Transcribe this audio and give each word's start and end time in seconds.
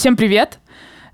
Всем 0.00 0.16
привет! 0.16 0.60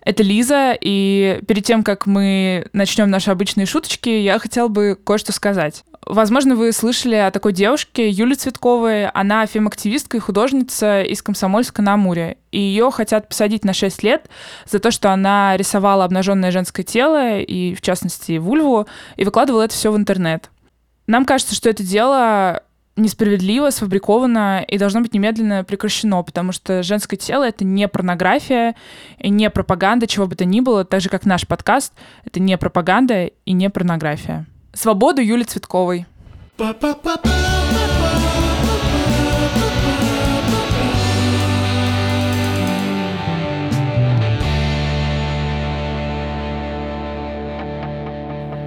Это 0.00 0.22
Лиза, 0.22 0.78
и 0.80 1.40
перед 1.48 1.64
тем, 1.64 1.82
как 1.82 2.06
мы 2.06 2.68
начнем 2.72 3.10
наши 3.10 3.32
обычные 3.32 3.66
шуточки, 3.66 4.08
я 4.08 4.38
хотела 4.38 4.68
бы 4.68 4.96
кое-что 5.04 5.32
сказать. 5.32 5.82
Возможно, 6.02 6.54
вы 6.54 6.70
слышали 6.70 7.16
о 7.16 7.32
такой 7.32 7.52
девушке, 7.52 8.08
Юле 8.08 8.36
Цветковой. 8.36 9.08
Она 9.08 9.44
фем-активистка 9.46 10.18
и 10.18 10.20
художница 10.20 11.02
из 11.02 11.20
Комсомольска 11.20 11.82
на 11.82 11.94
Амуре. 11.94 12.38
И 12.52 12.60
ее 12.60 12.92
хотят 12.92 13.28
посадить 13.28 13.64
на 13.64 13.72
6 13.72 14.04
лет 14.04 14.30
за 14.70 14.78
то, 14.78 14.92
что 14.92 15.10
она 15.10 15.56
рисовала 15.56 16.04
обнаженное 16.04 16.52
женское 16.52 16.84
тело, 16.84 17.40
и, 17.40 17.74
в 17.74 17.80
частности, 17.80 18.38
вульву, 18.38 18.86
и 19.16 19.24
выкладывала 19.24 19.62
это 19.62 19.74
все 19.74 19.90
в 19.90 19.96
интернет. 19.96 20.48
Нам 21.08 21.24
кажется, 21.24 21.56
что 21.56 21.68
это 21.68 21.82
дело 21.82 22.62
несправедливо, 22.96 23.70
сфабриковано 23.70 24.64
и 24.66 24.78
должно 24.78 25.00
быть 25.00 25.14
немедленно 25.14 25.64
прекращено, 25.64 26.22
потому 26.22 26.52
что 26.52 26.82
женское 26.82 27.16
тело— 27.16 27.44
это 27.48 27.64
не 27.64 27.88
порнография, 27.88 28.74
и 29.18 29.28
не 29.28 29.50
пропаганда, 29.50 30.06
чего 30.06 30.26
бы 30.26 30.34
то 30.34 30.44
ни 30.44 30.60
было, 30.60 30.84
так 30.84 31.00
же, 31.00 31.08
как 31.08 31.26
наш 31.26 31.46
подкаст, 31.46 31.92
это 32.24 32.40
не 32.40 32.56
пропаганда 32.56 33.26
и 33.26 33.52
не 33.52 33.70
порнография. 33.70 34.46
Свободу 34.72 35.22
Юли 35.22 35.44
Цветковой. 35.44 36.06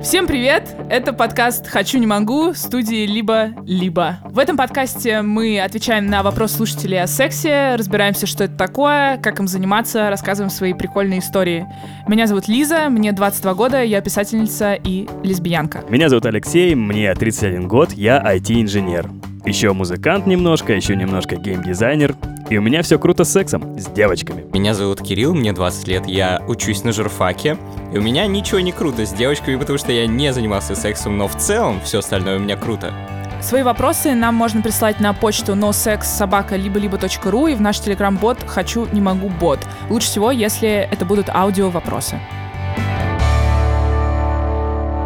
Всем 0.01 0.27
привет! 0.27 0.75
Это 0.89 1.11
подкаст 1.11 1.67
«Хочу, 1.67 1.97
не 1.97 2.07
могу» 2.07 2.53
студии 2.53 3.05
«Либо-либо». 3.05 4.19
В 4.29 4.39
этом 4.39 4.55
подкасте 4.55 5.21
мы 5.21 5.59
отвечаем 5.59 6.07
на 6.07 6.23
вопрос 6.23 6.53
слушателей 6.53 7.01
о 7.01 7.05
сексе, 7.05 7.75
разбираемся, 7.75 8.25
что 8.25 8.45
это 8.45 8.55
такое, 8.55 9.17
как 9.17 9.39
им 9.41 9.47
заниматься, 9.47 10.09
рассказываем 10.09 10.49
свои 10.49 10.73
прикольные 10.73 11.19
истории. 11.19 11.67
Меня 12.07 12.27
зовут 12.27 12.47
Лиза, 12.47 12.87
мне 12.89 13.11
22 13.11 13.53
года, 13.55 13.83
я 13.83 13.99
писательница 13.99 14.73
и 14.73 15.05
лесбиянка. 15.21 15.83
Меня 15.89 16.07
зовут 16.07 16.25
Алексей, 16.25 16.75
мне 16.75 17.13
31 17.13 17.67
год, 17.67 17.91
я 17.91 18.23
IT-инженер. 18.23 19.09
Еще 19.45 19.73
музыкант 19.73 20.27
немножко, 20.27 20.73
еще 20.73 20.95
немножко 20.95 21.35
геймдизайнер. 21.35 22.15
И 22.49 22.57
у 22.57 22.61
меня 22.61 22.81
все 22.81 22.97
круто 22.97 23.25
с 23.25 23.31
сексом, 23.31 23.77
с 23.79 23.85
девочками. 23.85 24.43
Меня 24.51 24.73
зовут 24.73 25.01
Кирилл, 25.03 25.35
мне 25.35 25.53
20 25.53 25.87
лет, 25.87 26.07
я 26.07 26.41
учусь 26.47 26.83
на 26.83 26.91
журфаке. 26.91 27.57
И 27.93 27.97
у 27.99 28.01
меня 28.01 28.25
ничего 28.25 28.59
не 28.59 28.71
круто 28.71 29.05
с 29.05 29.13
девочками, 29.13 29.55
потому 29.55 29.77
что 29.77 29.91
я 29.91 30.07
не 30.07 30.33
занимался 30.33 30.73
сексом, 30.73 31.15
но 31.15 31.27
в 31.27 31.35
целом 31.35 31.79
все 31.81 31.99
остальное 31.99 32.37
у 32.37 32.39
меня 32.39 32.57
круто. 32.57 32.91
Свои 33.39 33.61
вопросы 33.61 34.15
нам 34.15 34.33
можно 34.33 34.63
прислать 34.63 34.99
на 34.99 35.13
почту 35.13 35.53
nosexsobaka-либо-либо.ру 35.53 37.47
и 37.47 37.53
в 37.53 37.61
наш 37.61 37.79
телеграм-бот 37.79 38.39
«Хочу, 38.47 38.87
не 38.91 38.99
могу, 38.99 39.29
бот». 39.29 39.59
Лучше 39.89 40.07
всего, 40.07 40.31
если 40.31 40.69
это 40.91 41.05
будут 41.05 41.29
аудио-вопросы. 41.29 42.19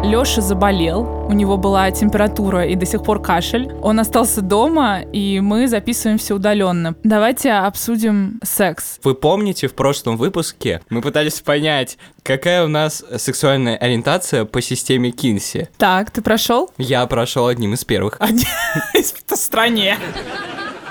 Лёша 0.04 0.42
заболел, 0.42 1.26
у 1.28 1.32
него 1.32 1.56
была 1.56 1.90
температура 1.90 2.66
и 2.66 2.74
до 2.74 2.84
сих 2.84 3.02
пор 3.02 3.22
кашель. 3.22 3.72
Он 3.82 3.98
остался 3.98 4.42
дома, 4.42 5.00
и 5.00 5.40
мы 5.40 5.66
записываемся 5.66 6.34
удаленно. 6.34 6.94
Давайте 7.02 7.52
обсудим 7.52 8.38
секс. 8.44 8.98
Вы 9.02 9.14
помните, 9.14 9.66
в 9.66 9.74
прошлом 9.74 10.18
выпуске 10.18 10.82
мы 10.90 11.00
пытались 11.00 11.40
понять, 11.40 11.96
какая 12.22 12.64
у 12.64 12.68
нас 12.68 13.02
сексуальная 13.16 13.76
ориентация 13.76 14.44
по 14.44 14.60
системе 14.60 15.10
Кинси. 15.10 15.70
Так, 15.78 16.10
ты 16.10 16.20
прошел? 16.20 16.70
Я 16.76 17.06
прошел 17.06 17.46
одним 17.46 17.72
из 17.72 17.84
первых. 17.84 18.18
Один 18.20 18.46
из 18.94 19.14
стране. 19.34 19.96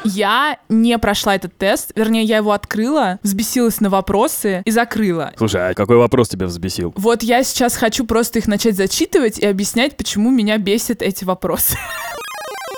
Я 0.03 0.57
не 0.69 0.97
прошла 0.97 1.35
этот 1.35 1.57
тест, 1.57 1.91
вернее, 1.95 2.23
я 2.23 2.37
его 2.37 2.51
открыла, 2.51 3.19
взбесилась 3.23 3.79
на 3.79 3.89
вопросы 3.89 4.61
и 4.65 4.71
закрыла. 4.71 5.33
Слушай, 5.37 5.71
а 5.71 5.73
какой 5.73 5.97
вопрос 5.97 6.29
тебя 6.29 6.47
взбесил? 6.47 6.93
Вот 6.97 7.23
я 7.23 7.43
сейчас 7.43 7.75
хочу 7.75 8.05
просто 8.05 8.39
их 8.39 8.47
начать 8.47 8.75
зачитывать 8.75 9.39
и 9.39 9.45
объяснять, 9.45 9.97
почему 9.97 10.29
меня 10.29 10.57
бесят 10.57 11.01
эти 11.01 11.23
вопросы. 11.23 11.77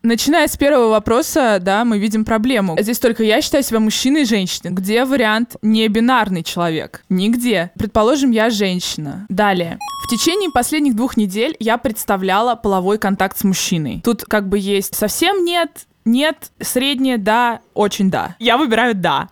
Начиная 0.04 0.48
с 0.48 0.56
первого 0.56 0.90
вопроса, 0.90 1.58
да, 1.60 1.84
мы 1.84 1.98
видим 1.98 2.26
проблему. 2.26 2.78
Здесь 2.80 3.00
только 3.00 3.24
я 3.24 3.42
считаю 3.42 3.64
себя 3.64 3.80
мужчиной 3.80 4.22
и 4.22 4.26
женщиной. 4.26 4.72
Где 4.72 5.04
вариант 5.04 5.56
не 5.64 5.88
бинарный 5.88 6.44
человек? 6.44 7.04
Нигде. 7.10 7.72
Предположим, 7.76 8.30
я 8.30 8.52
женщина. 8.52 9.26
Далее. 9.30 9.80
В 10.06 10.08
течение 10.08 10.52
последних 10.52 10.96
двух 10.96 11.18
недель 11.18 11.56
я 11.60 11.80
представляла 11.80 12.54
половой 12.54 13.00
контакт 13.00 13.40
с 13.40 13.44
мужчиной. 13.44 14.02
Тут 14.04 14.24
как 14.26 14.48
бы 14.48 14.60
есть 14.60 14.94
совсем 14.94 15.44
нет, 15.44 15.88
нет, 16.06 16.52
среднее, 16.62 17.18
да, 17.18 17.62
очень 17.74 18.12
да. 18.12 18.36
Я 18.40 18.58
выбираю 18.58 18.96
да. 18.96 19.28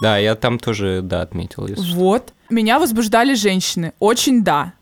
Да, 0.00 0.18
я 0.18 0.34
там 0.34 0.58
тоже 0.58 1.00
да 1.02 1.22
отметил. 1.22 1.66
Если 1.66 1.84
что. 1.84 1.96
Вот. 1.96 2.32
Меня 2.48 2.78
возбуждали 2.78 3.34
женщины. 3.34 3.92
Очень 3.98 4.44
да. 4.44 4.74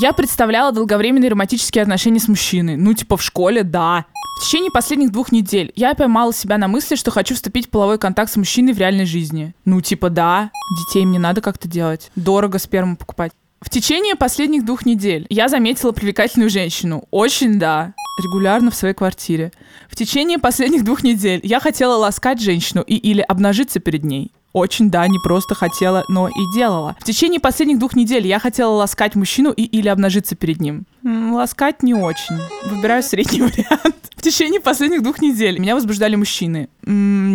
Я 0.00 0.12
представляла 0.12 0.70
долговременные 0.70 1.30
романтические 1.30 1.82
отношения 1.82 2.20
с 2.20 2.28
мужчиной. 2.28 2.76
Ну, 2.76 2.94
типа 2.94 3.16
в 3.16 3.22
школе, 3.22 3.64
да. 3.64 4.04
В 4.38 4.44
течение 4.44 4.70
последних 4.70 5.10
двух 5.10 5.32
недель 5.32 5.72
я 5.74 5.94
поймала 5.94 6.32
себя 6.32 6.56
на 6.56 6.68
мысли, 6.68 6.94
что 6.94 7.10
хочу 7.10 7.34
вступить 7.34 7.66
в 7.66 7.70
половой 7.70 7.98
контакт 7.98 8.30
с 8.32 8.36
мужчиной 8.36 8.72
в 8.72 8.78
реальной 8.78 9.06
жизни. 9.06 9.54
Ну, 9.64 9.80
типа, 9.80 10.08
да, 10.08 10.50
детей 10.78 11.04
мне 11.04 11.18
надо 11.18 11.40
как-то 11.40 11.66
делать. 11.66 12.10
Дорого 12.14 12.58
сперму 12.58 12.96
покупать. 12.96 13.32
В 13.60 13.68
течение 13.68 14.16
последних 14.16 14.64
двух 14.64 14.86
недель 14.86 15.26
я 15.28 15.48
заметила 15.48 15.92
привлекательную 15.92 16.48
женщину. 16.48 17.04
Очень 17.10 17.58
да. 17.58 17.92
Регулярно 18.22 18.70
в 18.70 18.74
своей 18.74 18.94
квартире. 18.94 19.52
В 19.90 19.96
течение 19.96 20.38
последних 20.38 20.82
двух 20.82 21.02
недель 21.02 21.40
я 21.42 21.60
хотела 21.60 21.94
ласкать 21.96 22.40
женщину 22.40 22.80
и 22.80 22.94
или 22.96 23.20
обнажиться 23.20 23.78
перед 23.78 24.02
ней. 24.02 24.32
Очень, 24.54 24.90
да, 24.90 25.06
не 25.06 25.18
просто 25.22 25.54
хотела, 25.54 26.04
но 26.08 26.28
и 26.28 26.54
делала. 26.54 26.96
В 27.00 27.04
течение 27.04 27.38
последних 27.38 27.78
двух 27.78 27.94
недель 27.94 28.26
я 28.26 28.38
хотела 28.38 28.70
ласкать 28.70 29.14
мужчину 29.14 29.52
и 29.52 29.62
или 29.62 29.88
обнажиться 29.88 30.36
перед 30.36 30.60
ним. 30.60 30.86
Ласкать 31.04 31.82
не 31.82 31.92
очень. 31.92 32.38
Выбираю 32.64 33.02
средний 33.02 33.42
вариант. 33.42 33.96
В 34.16 34.22
течение 34.22 34.60
последних 34.60 35.02
двух 35.02 35.20
недель 35.20 35.58
меня 35.58 35.74
возбуждали 35.74 36.16
мужчины. 36.16 36.68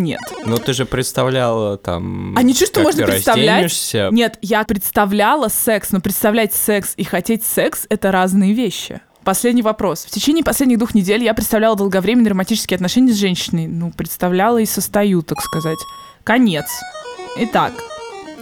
Нет. 0.06 0.20
Ну, 0.44 0.58
ты 0.58 0.72
же 0.72 0.86
представляла 0.86 1.78
там... 1.78 2.36
А 2.38 2.42
ничего, 2.42 2.66
что 2.66 2.82
можно 2.82 3.06
представлять? 3.06 3.92
Нет, 4.12 4.38
я 4.40 4.62
представляла 4.62 5.48
секс, 5.48 5.90
но 5.90 6.00
представлять 6.00 6.54
секс 6.54 6.94
и 6.96 7.02
хотеть 7.02 7.44
секс— 7.44 7.86
это 7.88 8.12
разные 8.12 8.52
вещи. 8.52 9.00
Последний 9.24 9.62
вопрос. 9.62 10.04
В 10.04 10.10
течение 10.10 10.44
последних 10.44 10.78
двух 10.78 10.94
недель 10.94 11.24
я 11.24 11.34
представляла 11.34 11.74
долговременные 11.74 12.30
романтические 12.30 12.76
отношения 12.76 13.12
с 13.12 13.16
женщиной. 13.16 13.66
Ну, 13.66 13.90
представляла 13.90 14.58
и 14.58 14.66
состою, 14.66 15.22
так 15.22 15.40
сказать. 15.40 15.78
Конец. 16.22 16.66
Итак, 17.36 17.72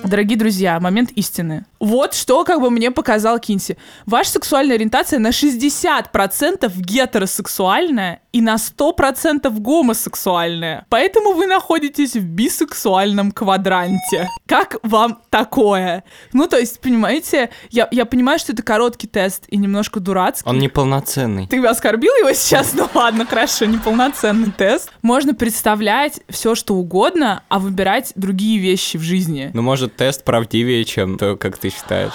дорогие 0.05 0.39
друзья, 0.39 0.79
момент 0.79 1.11
истины. 1.13 1.65
Вот 1.85 2.15
что 2.15 2.45
как 2.45 2.63
бы 2.63 2.71
мне 2.71 2.91
показал 2.91 3.39
Кинси. 3.39 3.77
Ваша 4.07 4.31
сексуальная 4.31 4.77
ориентация 4.77 5.19
на 5.19 5.29
60% 5.29 6.73
гетеросексуальная 6.77 8.23
и 8.33 8.41
на 8.41 8.55
100% 8.55 9.51
гомосексуальная. 9.61 10.87
Поэтому 10.89 11.35
вы 11.35 11.47
находитесь 11.47 12.15
в 12.15 12.25
бисексуальном 12.25 13.33
квадранте. 13.33 14.31
Как 14.47 14.77
вам 14.83 15.21
такое? 15.29 16.05
Ну, 16.33 16.47
то 16.47 16.59
есть, 16.59 16.81
понимаете, 16.81 17.51
я, 17.69 17.87
я 17.91 18.07
понимаю, 18.07 18.39
что 18.39 18.53
это 18.53 18.63
короткий 18.63 19.07
тест 19.07 19.45
и 19.49 19.59
немножко 19.59 20.01
дурацкий. 20.01 20.49
Он 20.49 20.59
неполноценный. 20.59 21.49
Ты 21.49 21.65
оскорбил 21.67 22.13
его 22.17 22.33
сейчас? 22.33 22.73
Ну 22.73 22.89
ладно, 22.95 23.27
хорошо, 23.27 23.67
неполноценный 23.67 24.53
тест. 24.53 24.91
Можно 25.03 25.35
представлять 25.35 26.21
все, 26.31 26.55
что 26.55 26.75
угодно, 26.77 27.43
а 27.49 27.59
выбирать 27.59 28.13
другие 28.15 28.59
вещи 28.59 28.97
в 28.97 29.03
жизни. 29.03 29.51
Ну, 29.53 29.61
может, 29.61 29.97
тест 29.97 30.25
правдивее, 30.25 30.85
чем 30.87 31.19
то, 31.19 31.37
как 31.37 31.59
ты 31.59 31.74
считаешь. 31.75 32.13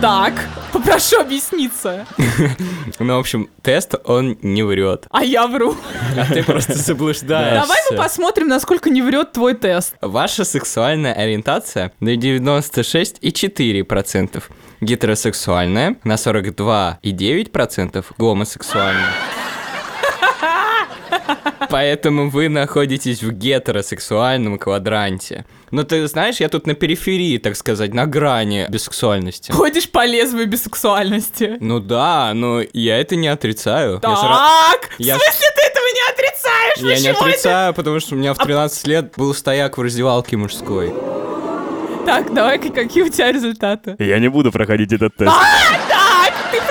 Так, 0.00 0.32
попрошу 0.72 1.20
объясниться. 1.20 2.06
Ну, 3.00 3.14
в 3.16 3.20
общем, 3.20 3.48
тест, 3.62 3.94
он 4.04 4.38
не 4.42 4.64
врет. 4.64 5.06
А 5.10 5.22
я 5.22 5.46
вру. 5.46 5.76
А 6.16 6.24
ты 6.26 6.42
просто 6.42 6.74
заблуждаешься. 6.74 7.60
Давай 7.60 7.78
мы 7.90 7.96
посмотрим, 7.96 8.48
насколько 8.48 8.90
не 8.90 9.02
врет 9.02 9.30
твой 9.32 9.54
тест. 9.54 9.94
Ваша 10.00 10.42
сексуальная 10.44 11.12
ориентация 11.12 11.92
на 12.00 12.16
96,4%, 12.16 14.42
гетеросексуальная 14.80 15.94
на 16.02 16.14
42,9%, 16.14 18.04
гомосексуальная. 18.18 19.12
Поэтому 21.70 22.30
вы 22.30 22.48
находитесь 22.48 23.22
в 23.22 23.30
гетеросексуальном 23.32 24.58
квадранте. 24.58 25.44
Но 25.70 25.82
ты 25.82 26.06
знаешь, 26.08 26.36
я 26.40 26.48
тут 26.48 26.66
на 26.66 26.74
периферии, 26.74 27.36
так 27.38 27.56
сказать, 27.56 27.92
на 27.92 28.06
грани 28.06 28.66
бисексуальности. 28.70 29.52
Ходишь 29.52 29.90
по 29.90 30.06
лезвию 30.06 30.46
бисексуальности. 30.46 31.58
Ну 31.60 31.78
да, 31.80 32.32
но 32.34 32.62
я 32.72 32.98
это 32.98 33.16
не 33.16 33.28
отрицаю. 33.28 33.94
Я 33.94 33.98
Так, 34.00 34.88
я 34.98 35.16
в 35.16 35.18
ж- 35.18 35.22
смысле 35.24 35.46
ты 35.56 35.62
этого 35.66 35.84
не 35.94 36.12
отрицаешь? 36.12 36.78
Я 36.78 36.82
не 36.82 37.08
Почему 37.08 37.10
это? 37.12 37.24
отрицаю, 37.28 37.74
потому 37.74 38.00
что 38.00 38.14
у 38.14 38.18
меня 38.18 38.32
в 38.32 38.38
13 38.38 38.86
лет 38.86 39.12
был 39.16 39.34
стояк 39.34 39.76
в 39.76 39.82
раздевалке 39.82 40.36
мужской. 40.38 40.94
Так, 42.06 42.32
давай, 42.32 42.58
какие 42.58 43.02
у 43.02 43.10
тебя 43.10 43.30
результаты? 43.30 43.94
Я 43.98 44.18
не 44.18 44.28
буду 44.28 44.50
проходить 44.50 44.90
этот 44.94 45.14
тест. 45.16 45.30
Ты 45.30 45.87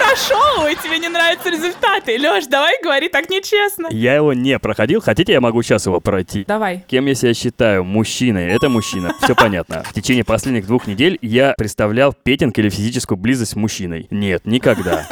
прошел, 0.07 0.67
и 0.67 0.75
тебе 0.75 0.99
не 0.99 1.09
нравятся 1.09 1.49
результаты. 1.49 2.17
Леш, 2.17 2.47
давай 2.47 2.81
говори 2.81 3.09
так 3.09 3.29
нечестно. 3.29 3.87
Я 3.91 4.15
его 4.15 4.33
не 4.33 4.57
проходил, 4.59 5.01
хотите, 5.01 5.33
я 5.33 5.41
могу 5.41 5.61
сейчас 5.61 5.85
его 5.85 5.99
пройти. 5.99 6.45
Давай. 6.47 6.83
Кем 6.87 7.05
я 7.05 7.15
себя 7.15 7.33
считаю? 7.33 7.83
Мужчиной. 7.83 8.47
Это 8.47 8.69
мужчина. 8.69 9.13
Все 9.21 9.35
понятно. 9.35 9.83
В 9.83 9.93
течение 9.93 10.23
последних 10.23 10.67
двух 10.67 10.87
недель 10.87 11.17
я 11.21 11.53
представлял 11.57 12.13
петинг 12.13 12.57
или 12.57 12.69
физическую 12.69 13.17
близость 13.17 13.51
с 13.51 13.55
мужчиной. 13.55 14.07
Нет, 14.09 14.45
никогда. 14.45 15.07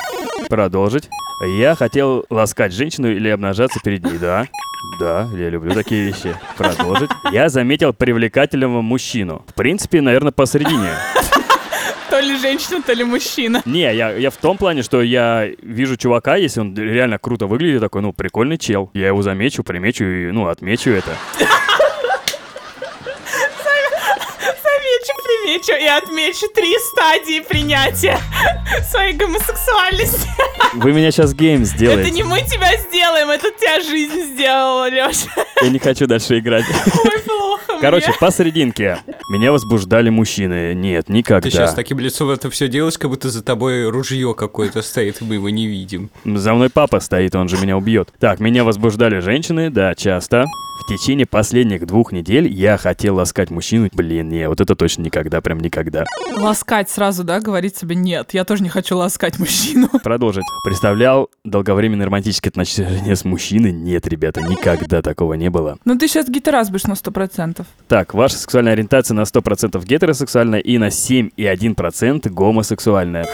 Продолжить. 0.50 1.10
Я 1.58 1.76
хотел 1.76 2.26
ласкать 2.30 2.74
женщину 2.74 3.12
или 3.12 3.30
обнажаться 3.30 3.80
перед 3.84 4.04
ней, 4.06 4.18
да? 4.18 4.48
Да, 5.00 5.28
я 5.36 5.50
люблю 5.50 5.74
такие 5.74 6.06
вещи. 6.06 6.36
Продолжить. 6.58 7.10
Я 7.32 7.50
заметил 7.50 7.94
привлекательного 7.94 8.82
мужчину. 8.82 9.44
В 9.48 9.54
принципе, 9.54 10.02
наверное, 10.02 10.32
посередине. 10.32 10.92
То 12.10 12.20
ли 12.20 12.38
женщина, 12.38 12.82
то 12.82 12.94
ли 12.94 13.04
мужчина. 13.04 13.62
Не, 13.66 13.94
я, 13.96 14.12
я 14.12 14.30
в 14.30 14.38
том 14.38 14.58
плане, 14.58 14.84
что 14.84 15.02
я 15.02 15.48
вижу 15.62 15.98
чувака, 15.98 16.36
если 16.36 16.60
он 16.62 16.76
реально 16.78 17.18
круто 17.18 17.48
выглядит, 17.48 17.82
такой, 17.82 18.02
ну, 18.02 18.14
прикольный 18.14 18.58
чел. 18.58 18.90
Я 18.94 19.08
его 19.08 19.22
замечу, 19.22 19.64
примечу 19.64 20.04
и, 20.06 20.32
ну, 20.32 20.48
отмечу 20.48 20.92
это. 20.92 21.16
Замечу, 24.64 25.14
примечу 25.24 25.74
и 25.74 25.86
отмечу 25.88 26.48
три 26.54 26.76
стадии 26.92 27.40
принятия 27.42 28.18
своей 28.90 29.14
гомосексуальности. 29.14 30.30
Вы 30.74 30.92
меня 30.94 31.12
сейчас 31.12 31.34
гейм 31.34 31.62
Это 31.64 31.70
сделаете. 31.72 32.12
не 32.12 32.24
мы 32.24 32.42
тебя 32.42 32.76
сделаем, 32.78 33.30
это 33.30 33.50
тебя 33.52 33.82
жизнь 33.82 34.34
сделала, 34.34 34.90
Леша. 34.90 35.28
Я 35.62 35.70
не 35.70 35.80
хочу 35.80 36.06
дальше 36.08 36.38
играть. 36.40 36.66
Ой. 37.04 37.12
Короче, 37.82 38.14
посерединке. 38.20 39.00
Меня 39.30 39.52
возбуждали 39.52 40.10
мужчины. 40.10 40.74
Нет, 40.74 41.10
никогда. 41.10 41.42
Ты 41.42 41.52
сейчас 41.52 41.74
таким 41.74 42.00
лицом 42.00 42.30
это 42.30 42.50
все 42.50 42.68
делаешь, 42.68 42.98
как 42.98 43.10
будто 43.10 43.30
за 43.30 43.44
тобой 43.44 43.90
ружье 43.90 44.34
какое-то 44.36 44.82
стоит, 44.82 45.22
и 45.22 45.26
мы 45.26 45.36
его 45.36 45.50
не 45.50 45.68
видим. 45.68 46.10
За 46.24 46.54
мной 46.54 46.70
папа 46.70 47.00
стоит, 47.00 47.36
он 47.36 47.48
же 47.50 47.58
меня 47.58 47.78
убьет. 47.78 48.10
Так, 48.20 48.40
меня 48.40 48.64
возбуждали 48.64 49.20
женщины, 49.20 49.70
да, 49.70 49.96
часто. 49.96 50.46
В 50.78 50.88
течение 50.88 51.26
последних 51.26 51.88
двух 51.88 52.12
недель 52.12 52.52
я 52.52 52.78
хотел 52.78 53.16
ласкать 53.16 53.50
мужчину. 53.50 53.90
Блин, 53.94 54.28
не, 54.28 54.48
вот 54.50 54.60
это 54.60 54.76
точно 54.76 55.04
никогда, 55.04 55.40
прям 55.40 55.60
никогда. 55.60 56.04
Ласкать 56.36 56.90
сразу, 56.90 57.24
да, 57.24 57.40
говорить 57.40 57.78
себе 57.78 57.96
нет. 57.96 58.34
Я 58.34 58.44
тоже 58.44 58.62
не 58.62 58.70
хочу 58.70 58.98
ласкать 58.98 59.40
мужчину. 59.40 59.88
Продолжить. 60.04 60.44
Представлял 60.66 61.30
долговременные 61.46 62.06
романтические 62.06 62.50
отношения 62.50 63.16
с 63.16 63.24
мужчиной? 63.24 63.72
Нет, 63.72 64.06
ребята, 64.08 64.42
никогда 64.42 65.02
такого 65.02 65.34
не 65.34 65.50
было. 65.50 65.78
Ну 65.86 65.98
ты 65.98 66.08
сейчас 66.08 66.28
гитаразбишь 66.30 66.84
на 66.84 66.96
сто 66.96 67.10
процентов. 67.10 67.65
Так, 67.88 68.16
ваша 68.16 68.38
сексуальная 68.38 68.74
ориентация 68.74 69.14
на 69.14 69.22
100% 69.22 69.84
гетеросексуальная 69.86 70.60
и 70.60 70.78
на 70.80 70.88
7,1% 70.88 72.30
гомосексуальная. 72.30 73.28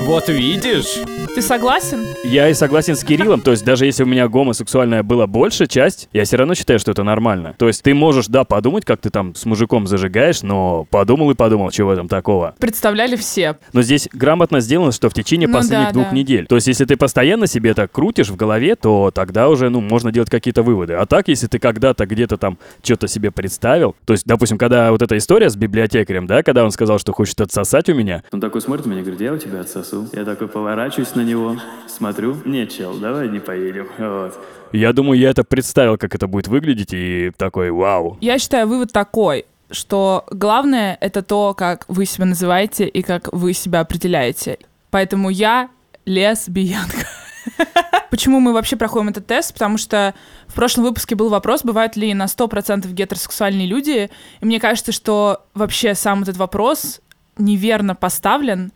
Вот 0.00 0.28
видишь? 0.28 1.02
Ты 1.34 1.42
согласен? 1.42 2.06
Я 2.24 2.48
и 2.48 2.54
согласен 2.54 2.94
с 2.94 3.02
Кириллом, 3.02 3.40
то 3.40 3.50
есть 3.50 3.64
даже 3.64 3.86
если 3.86 4.04
у 4.04 4.06
меня 4.06 4.28
гомосексуальная 4.28 5.02
была 5.02 5.26
больше 5.26 5.66
часть, 5.66 6.08
я 6.12 6.24
все 6.24 6.36
равно 6.36 6.54
считаю, 6.54 6.78
что 6.78 6.92
это 6.92 7.02
нормально. 7.02 7.54
То 7.58 7.66
есть 7.66 7.82
ты 7.82 7.92
можешь, 7.92 8.28
да, 8.28 8.44
подумать, 8.44 8.84
как 8.84 9.00
ты 9.00 9.10
там 9.10 9.34
с 9.34 9.44
мужиком 9.44 9.86
зажигаешь, 9.88 10.42
но 10.42 10.86
подумал 10.90 11.30
и 11.32 11.34
подумал, 11.34 11.70
чего 11.70 11.92
этом 11.92 12.06
такого. 12.08 12.54
Представляли 12.58 13.16
все. 13.16 13.58
Но 13.72 13.82
здесь 13.82 14.08
грамотно 14.12 14.60
сделано, 14.60 14.92
что 14.92 15.10
в 15.10 15.14
течение 15.14 15.48
Ну 15.48 15.54
последних 15.54 15.88
да, 15.88 15.92
двух 15.92 16.10
да. 16.10 16.14
недель. 16.14 16.46
То 16.46 16.54
есть 16.54 16.68
если 16.68 16.84
ты 16.84 16.96
постоянно 16.96 17.48
себе 17.48 17.74
так 17.74 17.90
крутишь 17.90 18.28
в 18.28 18.36
голове, 18.36 18.76
то 18.76 19.10
тогда 19.12 19.48
уже, 19.48 19.70
ну, 19.70 19.80
можно 19.80 20.12
делать 20.12 20.30
какие-то 20.30 20.62
выводы. 20.62 20.94
А 20.94 21.04
так, 21.06 21.26
если 21.28 21.48
ты 21.48 21.58
когда-то 21.58 22.06
где-то 22.06 22.36
там 22.36 22.58
что-то 22.82 23.08
себе 23.08 23.32
представил, 23.32 23.96
то 24.04 24.12
есть, 24.12 24.24
допустим, 24.24 24.56
когда 24.56 24.92
вот 24.92 25.02
эта 25.02 25.16
история 25.18 25.50
с 25.50 25.56
библиотекарем, 25.56 26.26
да, 26.26 26.42
когда 26.44 26.64
он 26.64 26.70
сказал, 26.70 26.98
что 26.98 27.12
хочет 27.12 27.40
отсосать 27.40 27.88
у 27.88 27.94
меня, 27.94 28.22
Он 28.32 28.40
такой 28.40 28.60
смотрит 28.60 28.86
на 28.86 28.90
меня 28.90 29.00
и 29.00 29.02
говорит, 29.02 29.20
я 29.20 29.32
у 29.36 29.38
тебя 29.38 29.60
отсосу. 29.60 30.08
Я 30.12 30.24
такой 30.24 30.48
поворачиваюсь 30.48 31.14
на 31.14 31.20
него, 31.20 31.56
смотрю. 31.86 32.36
Нет, 32.44 32.70
чел, 32.70 32.96
давай 32.96 33.28
не 33.28 33.38
поедем. 33.38 33.88
Вот. 33.98 34.38
я 34.72 34.92
думаю, 34.92 35.18
я 35.18 35.30
это 35.30 35.44
представил, 35.44 35.98
как 35.98 36.14
это 36.14 36.26
будет 36.26 36.48
выглядеть, 36.48 36.92
и 36.92 37.30
такой, 37.36 37.70
вау. 37.70 38.16
Я 38.20 38.38
считаю, 38.38 38.66
вывод 38.66 38.92
такой, 38.92 39.46
что 39.70 40.24
главное 40.30 40.96
это 41.00 41.22
то, 41.22 41.54
как 41.54 41.84
вы 41.88 42.06
себя 42.06 42.24
называете 42.24 42.86
и 42.86 43.02
как 43.02 43.32
вы 43.32 43.52
себя 43.52 43.80
определяете. 43.80 44.58
Поэтому 44.90 45.30
я 45.30 45.68
лесбиянка. 46.04 47.06
Почему 48.10 48.40
мы 48.40 48.52
вообще 48.52 48.76
проходим 48.76 49.08
этот 49.08 49.26
тест? 49.26 49.52
Потому 49.52 49.76
что 49.76 50.14
в 50.46 50.54
прошлом 50.54 50.84
выпуске 50.84 51.14
был 51.14 51.28
вопрос, 51.28 51.62
бывают 51.62 51.96
ли 51.96 52.14
на 52.14 52.24
100% 52.24 52.90
гетеросексуальные 52.90 53.66
люди. 53.66 54.10
И 54.40 54.44
мне 54.44 54.60
кажется, 54.60 54.92
что 54.92 55.44
вообще 55.54 55.94
сам 55.94 56.22
этот 56.22 56.36
вопрос 56.36 57.00
неверно 57.36 57.94
поставлен, 57.94 58.72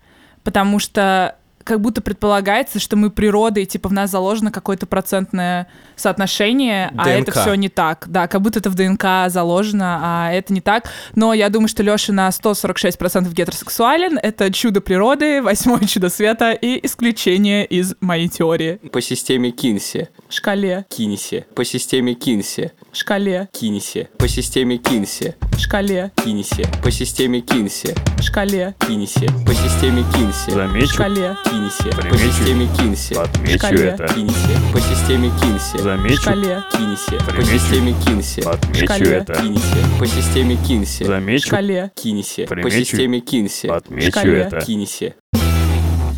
потому 0.50 0.81
что 0.81 1.37
как 1.62 1.81
будто 1.81 2.00
предполагается, 2.00 2.81
что 2.81 2.97
мы 2.97 3.11
природой, 3.11 3.64
типа 3.64 3.88
в 3.88 3.93
нас 3.93 4.11
заложено 4.11 4.50
какое-то 4.50 4.87
процентное 4.87 5.69
соотношение, 5.94 6.93
а 6.97 7.08
это 7.08 7.31
ДНК. 7.31 7.41
все 7.41 7.55
не 7.55 7.69
так. 7.69 8.06
Да, 8.08 8.26
как 8.26 8.41
будто 8.43 8.58
это 8.58 8.70
в 8.70 8.75
ДНК 8.75 9.31
заложено, 9.31 10.00
а 10.02 10.32
это 10.32 10.52
не 10.52 10.61
так. 10.61 10.91
Но 11.14 11.32
я 11.32 11.49
думаю, 11.49 11.69
что 11.69 11.85
Леша 11.85 12.12
на 12.12 12.29
146% 12.31 13.32
гетеросексуален. 13.32 14.19
Это 14.20 14.52
чудо 14.52 14.81
природы, 14.81 15.43
восьмое 15.43 15.87
чудо 15.87 16.08
света 16.08 16.50
и 16.50 16.85
исключение 16.85 17.64
из 17.67 17.94
моей 18.00 18.29
теории. 18.29 18.81
По 18.91 19.00
системе 19.00 19.52
Кинси. 19.52 20.08
Шкале, 20.29 20.87
Кинси. 20.88 21.47
По 21.55 21.64
системе 21.64 22.14
Кинси. 22.14 22.73
Шкале, 22.93 23.49
Кинси. 23.53 24.09
По 24.19 24.29
системе 24.29 24.79
Кинси. 24.79 25.35
шкале, 25.59 26.13
Кинси. 26.25 26.65
По 26.83 26.91
системе 26.91 27.41
Кинси. 27.41 27.95
шкале, 28.21 28.75
Кинси. 28.87 29.27
По 29.47 29.55
системе 29.55 30.05
Кинси. 30.15 30.51
Замечу, 30.51 30.95
шкале, 30.95 31.37
Кинси. 31.45 31.91
По 32.11 32.19
системе 32.19 32.69
Кинси. 32.77 33.15
отмечу 33.15 33.59
Шкале. 33.59 33.87
это. 33.87 34.09
Кинси. 34.15 34.73
По 34.73 34.81
системе 34.81 35.31
Кинси. 35.41 35.79
Замечу, 35.79 36.21
шкале, 36.23 36.63
Кинси. 36.73 37.19
По 37.37 37.43
системе 37.45 37.95
Кинси. 38.05 38.41
отмечу 38.41 38.85
Шкале. 38.85 39.11
это. 39.11 39.35
Кинси. 39.35 39.99
По 39.99 40.07
системе 40.07 40.57
Кинси. 40.57 41.05
Замечу, 41.05 41.47
шкале, 41.47 41.91
Кинси. 41.95 42.47
По 42.47 42.71
системе 42.71 43.21
Кинси. 43.21 43.67
отмечу 43.67 44.11
Шкале. 44.11 44.39
это. 44.41 44.61
Кинси. 44.61 45.15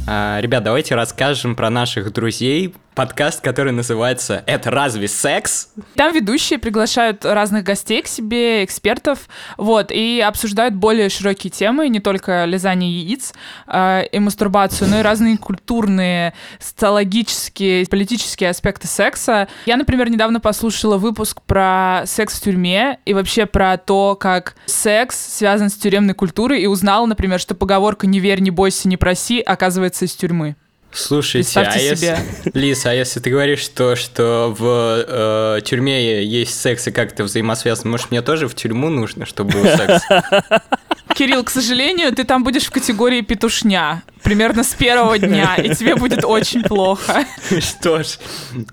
А, 0.07 0.41
ребят, 0.41 0.65
давайте 0.65 0.95
расскажем 0.95 1.55
про 1.55 1.71
наших 1.71 2.13
друзей. 2.13 2.75
Подкаст, 2.95 3.41
который 3.41 3.73
называется 3.73 4.45
«Это 4.47 4.71
разве 4.71 5.09
секс?» 5.09 5.71
Там 5.95 6.13
ведущие 6.13 6.59
приглашают 6.59 7.25
разных 7.25 7.65
гостей 7.65 8.03
к 8.03 8.07
себе, 8.07 8.65
экспертов, 8.65 9.31
вот, 9.57 9.91
и 9.91 10.21
обсуждают 10.21 10.75
более 10.75 11.09
широкие 11.09 11.51
темы, 11.51 11.89
не 11.89 12.01
только 12.01 12.45
лизание 12.45 12.93
яиц 12.93 13.33
э, 13.67 14.05
и 14.13 14.19
мастурбацию, 14.19 14.91
но 14.91 14.99
и 14.99 15.03
разные 15.03 15.39
культурные, 15.39 16.35
социологические, 16.59 17.87
политические 17.87 18.51
аспекты 18.51 18.89
секса. 18.89 19.49
Я, 19.65 19.79
например, 19.79 20.11
недавно 20.11 20.39
послушала 20.39 20.99
выпуск 20.99 21.41
про 21.47 22.03
секс 22.05 22.39
в 22.39 22.43
тюрьме 22.43 22.99
и 23.07 23.15
вообще 23.15 23.47
про 23.47 23.79
то, 23.79 24.17
как 24.21 24.55
секс 24.67 25.19
связан 25.19 25.71
с 25.71 25.75
тюремной 25.75 26.15
культурой, 26.15 26.61
и 26.61 26.67
узнала, 26.67 27.07
например, 27.07 27.41
что 27.41 27.55
поговорка 27.55 28.07
«не 28.07 28.21
верь, 28.21 28.41
не 28.41 28.51
бойся, 28.51 28.87
не 28.87 28.99
проси» 28.99 29.41
оказывается 29.41 30.05
из 30.05 30.15
тюрьмы. 30.15 30.57
Слушайте, 30.93 31.61
а 31.61 31.65
Представьте 31.65 31.89
если... 31.89 32.19
Лиса, 32.59 32.91
а 32.91 32.95
если 32.95 33.21
ты 33.21 33.31
говоришь 33.31 33.67
то, 33.69 33.97
что 33.97 34.55
в 34.57 35.05
э, 35.07 35.61
тюрьме 35.65 36.25
есть 36.25 36.61
секс 36.61 36.87
и 36.89 36.91
как 36.91 37.13
это 37.13 37.25
взаимосвязано, 37.25 37.91
может, 37.91 38.11
мне 38.11 38.23
тоже 38.23 38.47
в 38.49 38.55
тюрьму 38.55 38.91
нужно, 38.91 39.25
чтобы 39.27 39.53
был 39.53 39.65
секс? 39.65 40.03
Кирилл, 41.15 41.45
к 41.45 41.51
сожалению, 41.51 42.15
ты 42.15 42.25
там 42.25 42.43
будешь 42.43 42.65
в 42.65 42.71
категории 42.71 43.21
петушня. 43.21 44.03
Примерно 44.23 44.65
с 44.65 44.75
первого 44.75 45.19
дня, 45.19 45.57
и 45.57 45.75
тебе 45.75 45.95
будет 45.97 46.25
очень 46.25 46.63
плохо. 46.63 47.25
Что 47.61 48.03
ж, 48.03 48.19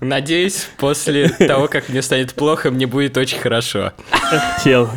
надеюсь, 0.00 0.68
после 0.78 1.28
того, 1.28 1.68
как 1.68 1.88
мне 1.88 2.02
станет 2.02 2.34
плохо, 2.34 2.70
мне 2.70 2.86
будет 2.86 3.16
очень 3.16 3.38
хорошо. 3.38 3.92
Чел, 4.64 4.88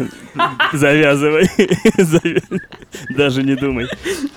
завязывай. 0.72 1.50
Завя- 1.98 2.60
Даже 3.10 3.44
не 3.44 3.56
думай. 3.56 3.88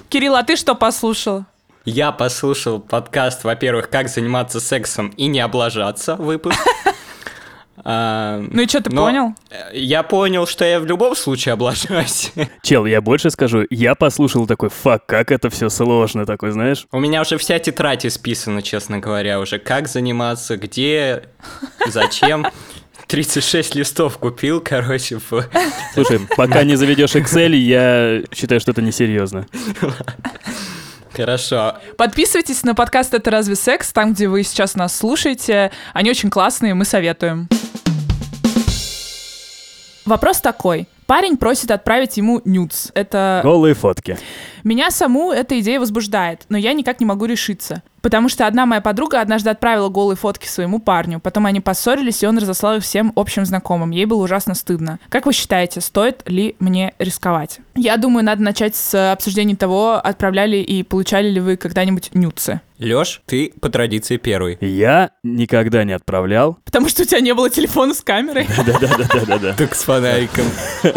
Кирилл, 0.09 0.35
а 0.35 0.43
ты 0.43 0.57
что 0.57 0.75
послушал? 0.75 1.45
Я 1.87 2.11
послушал 2.11 2.81
подкаст, 2.81 3.45
во-первых, 3.45 3.89
«Как 3.89 4.09
заниматься 4.09 4.61
сексом 4.61 5.11
и 5.17 5.27
не 5.27 5.39
облажаться» 5.41 6.17
выпуск. 6.17 6.59
А, 7.89 8.43
Ну 8.51 8.63
и 8.63 8.67
что, 8.67 8.81
ты 8.81 8.91
понял? 8.91 9.35
Я 9.73 10.03
понял, 10.03 10.47
что 10.47 10.65
я 10.65 10.81
в 10.81 10.87
любом 10.87 11.15
случае 11.15 11.53
облажаюсь. 11.53 12.33
Чел, 12.63 12.85
я 12.85 13.01
больше 13.01 13.31
скажу, 13.31 13.65
я 13.71 13.95
послушал 13.95 14.47
такой, 14.49 14.71
фак, 14.71 15.07
как 15.07 15.31
это 15.31 15.51
все 15.51 15.69
сложно, 15.69 16.27
такой, 16.27 16.51
знаешь? 16.51 16.87
У 16.91 16.99
меня 16.99 17.21
уже 17.21 17.37
вся 17.39 17.61
тетрадь 17.61 18.05
исписана, 18.05 18.63
честно 18.63 18.99
говоря, 18.99 19.39
уже. 19.39 19.61
Как 19.61 19.87
заниматься, 19.87 20.57
где, 20.57 21.25
зачем. 21.87 22.47
36 23.07 23.77
листов 23.77 24.19
купил, 24.19 24.61
короче. 24.61 25.21
Слушай, 25.95 26.21
пока 26.37 26.65
не 26.65 26.77
заведешь 26.77 27.15
Excel, 27.15 27.55
я 27.55 28.23
считаю, 28.35 28.61
что 28.61 28.73
это 28.73 28.83
несерьезно. 28.83 29.47
Хорошо. 31.17 31.77
Подписывайтесь 31.97 32.63
на 32.63 32.75
подкаст 32.75 33.15
«Это 33.15 33.31
разве 33.31 33.57
секс?» 33.57 33.93
там, 33.93 34.13
где 34.13 34.29
вы 34.29 34.43
сейчас 34.43 34.75
нас 34.75 34.95
слушаете. 34.95 35.73
Они 35.95 36.11
очень 36.11 36.31
классные, 36.31 36.75
мы 36.75 36.85
советуем. 36.85 37.49
Вопрос 40.05 40.41
такой. 40.41 40.87
Парень 41.07 41.37
просит 41.37 41.71
отправить 41.71 42.17
ему 42.17 42.43
нюдс. 42.45 42.91
Это 42.95 43.41
Голые 43.43 43.75
фотки. 43.75 44.19
Меня 44.67 44.91
саму 44.91 45.31
эта 45.31 45.61
идея 45.61 45.79
возбуждает, 45.79 46.45
но 46.49 46.59
я 46.59 46.73
никак 46.73 46.99
не 46.99 47.07
могу 47.07 47.27
решиться. 47.27 47.85
Потому 48.07 48.29
что 48.29 48.47
одна 48.47 48.67
моя 48.67 48.81
подруга 48.81 49.21
однажды 49.21 49.51
отправила 49.51 49.89
голые 49.89 50.17
фотки 50.17 50.47
своему 50.47 50.81
парню. 50.81 51.19
Потом 51.21 51.47
они 51.47 51.61
поссорились, 51.61 52.23
и 52.23 52.27
он 52.27 52.39
разослал 52.39 52.77
их 52.77 52.83
всем 52.83 53.13
общим 53.17 53.45
знакомым. 53.45 53.91
Ей 53.91 54.05
было 54.05 54.23
ужасно 54.23 54.55
стыдно. 54.55 54.99
Как 55.09 55.27
вы 55.27 55.33
считаете, 55.33 55.81
стоит 55.81 56.23
ли 56.29 56.57
мне 56.61 56.95
рисковать? 57.01 57.61
Я 57.75 57.97
думаю, 57.97 58.25
надо 58.25 58.43
начать 58.43 58.77
с 58.77 59.13
обсуждения 59.13 59.57
того, 59.57 59.95
отправляли 59.95 60.59
и 60.59 60.83
получали 60.85 61.31
ли 61.31 61.41
вы 61.41 61.57
когда-нибудь 61.57 62.11
нюцы. 62.15 62.61
Лёш, 62.79 63.23
ты 63.25 63.55
по 63.61 63.71
традиции 63.71 64.19
первый. 64.19 64.59
Я 64.61 65.11
никогда 65.23 65.83
не 65.85 65.93
отправлял. 65.93 66.59
Потому 66.65 66.89
что 66.91 67.03
у 67.03 67.05
тебя 67.07 67.21
не 67.21 67.33
было 67.33 67.49
телефона 67.49 67.95
с 67.95 68.03
камерой. 68.03 68.47
Да-да-да-да-да. 68.67 69.55
Так 69.55 69.75
с 69.75 69.83
фонариком. 69.83 70.45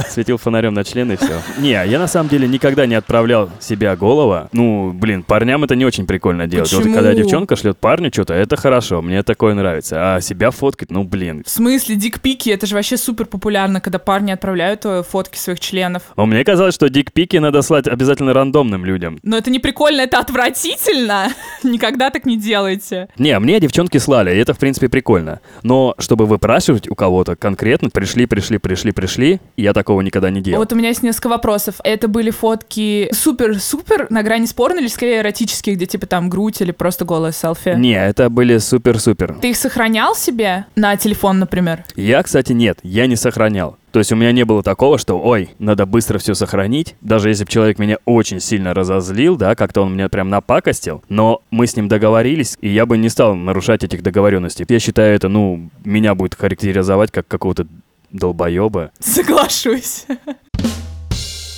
Светил 0.10 0.38
фонарем 0.38 0.74
на 0.74 0.84
член 0.84 1.12
и 1.14 1.16
все. 1.16 1.42
Не, 1.58 1.72
я 1.72 1.98
на 2.00 2.08
самом 2.08 2.30
деле 2.30 2.48
никогда 2.48 2.86
не 2.86 2.96
отправлял 2.96 3.50
себя 3.60 3.96
голова. 3.96 4.50
Ну, 4.52 4.92
блин, 4.94 5.24
парням 5.24 5.64
это 5.64 5.76
не 5.76 5.86
очень 5.86 6.06
прикольно 6.06 6.48
делать. 6.48 6.72
Вот 6.72 6.80
Почему? 6.80 6.96
когда 6.96 7.14
девчонка 7.14 7.56
шлет 7.56 7.78
парню 7.78 8.12
что-то, 8.14 8.34
это 8.34 8.56
хорошо, 8.56 9.02
мне 9.02 9.24
такое 9.24 9.54
нравится. 9.54 10.16
А 10.16 10.22
себя 10.22 10.52
фоткать, 10.52 10.92
ну, 10.92 11.04
блин. 11.04 11.44
В 11.46 11.50
смысле, 11.50 11.96
дикпики, 11.96 12.50
это 12.50 12.66
же 12.66 12.76
вообще 12.76 12.98
супер 12.98 13.26
популярно, 13.26 13.82
когда 13.82 14.00
парни 14.00 14.32
отправляют 14.32 14.86
э, 14.86 15.04
фотки 15.04 15.38
своих 15.38 15.60
членов. 15.60 16.04
Но 16.16 16.26
мне 16.26 16.44
казалось, 16.44 16.76
что 16.76 16.90
дикпики 16.90 17.38
надо 17.38 17.62
слать 17.62 17.88
обязательно 17.88 18.34
рандомным 18.34 18.86
людям. 18.86 19.20
Но 19.24 19.38
это 19.38 19.50
не 19.50 19.60
прикольно, 19.60 20.02
это 20.02 20.20
отвратительно. 20.20 21.30
Никогда 21.64 22.10
так 22.10 22.26
не 22.26 22.38
делайте. 22.38 23.10
Не, 23.18 23.38
мне 23.40 23.60
девчонки 23.60 23.98
слали, 23.98 24.34
и 24.34 24.38
это, 24.38 24.54
в 24.54 24.60
принципе, 24.60 24.90
прикольно. 24.90 25.40
Но 25.64 25.96
чтобы 25.98 26.26
выпрашивать 26.26 26.90
у 26.90 26.96
кого-то 26.96 27.36
конкретно, 27.36 27.90
пришли, 27.90 28.26
пришли, 28.26 28.58
пришли, 28.58 28.92
пришли, 28.92 29.42
я 29.58 29.74
такого 29.74 30.02
никогда 30.02 30.30
не 30.30 30.42
делал. 30.42 30.60
Вот 30.60 30.72
у 30.74 30.76
меня 30.76 30.90
есть 30.90 31.04
несколько 31.04 31.30
вопросов. 31.30 31.76
Это 31.84 32.08
были 32.08 32.30
фотки 32.32 33.10
супер-супер 33.12 34.08
на 34.10 34.24
грани 34.24 34.46
спорно 34.46 34.80
или 34.80 34.88
скорее 34.88 35.20
эротические, 35.20 35.76
где 35.76 35.86
типа 35.86 36.06
там 36.06 36.30
грудь 36.30 36.62
или 36.62 36.72
просто 36.72 37.06
голая 37.06 37.32
селфи? 37.32 37.76
Не, 37.78 37.94
это 37.94 38.30
были 38.30 38.58
супер-супер. 38.58 39.38
Ты 39.42 39.52
их 39.52 39.58
сохранял 39.58 40.16
себе 40.16 40.66
на 40.76 40.96
телефон, 40.98 41.40
например? 41.40 41.84
Я, 41.96 42.22
кстати, 42.24 42.54
нет, 42.54 42.80
я 42.84 43.08
не 43.08 43.16
сохранял. 43.16 43.78
То 43.92 44.00
есть 44.00 44.12
у 44.12 44.16
меня 44.16 44.32
не 44.32 44.46
было 44.46 44.64
такого, 44.64 44.98
что, 44.98 45.20
ой, 45.20 45.50
надо 45.60 45.86
быстро 45.86 46.20
все 46.20 46.34
сохранить, 46.34 46.96
даже 47.02 47.30
если 47.30 47.44
бы 47.44 47.52
человек 47.52 47.80
меня 47.80 47.98
очень 48.06 48.40
сильно 48.40 48.74
разозлил, 48.74 49.36
да, 49.36 49.56
как-то 49.56 49.82
он 49.82 49.94
меня 49.94 50.10
прям 50.10 50.30
напакостил, 50.30 51.04
но 51.10 51.42
мы 51.52 51.68
с 51.68 51.76
ним 51.76 51.88
договорились, 51.88 52.58
и 52.62 52.70
я 52.70 52.86
бы 52.86 52.98
не 52.98 53.10
стал 53.10 53.36
нарушать 53.36 53.84
этих 53.84 54.04
договоренностей. 54.04 54.66
Я 54.68 54.80
считаю 54.80 55.16
это, 55.16 55.30
ну, 55.30 55.70
меня 55.84 56.16
будет 56.16 56.36
характеризовать 56.36 57.12
как 57.12 57.28
какого-то 57.28 57.68
долбоеба. 58.12 58.92
Соглашусь. 59.00 60.06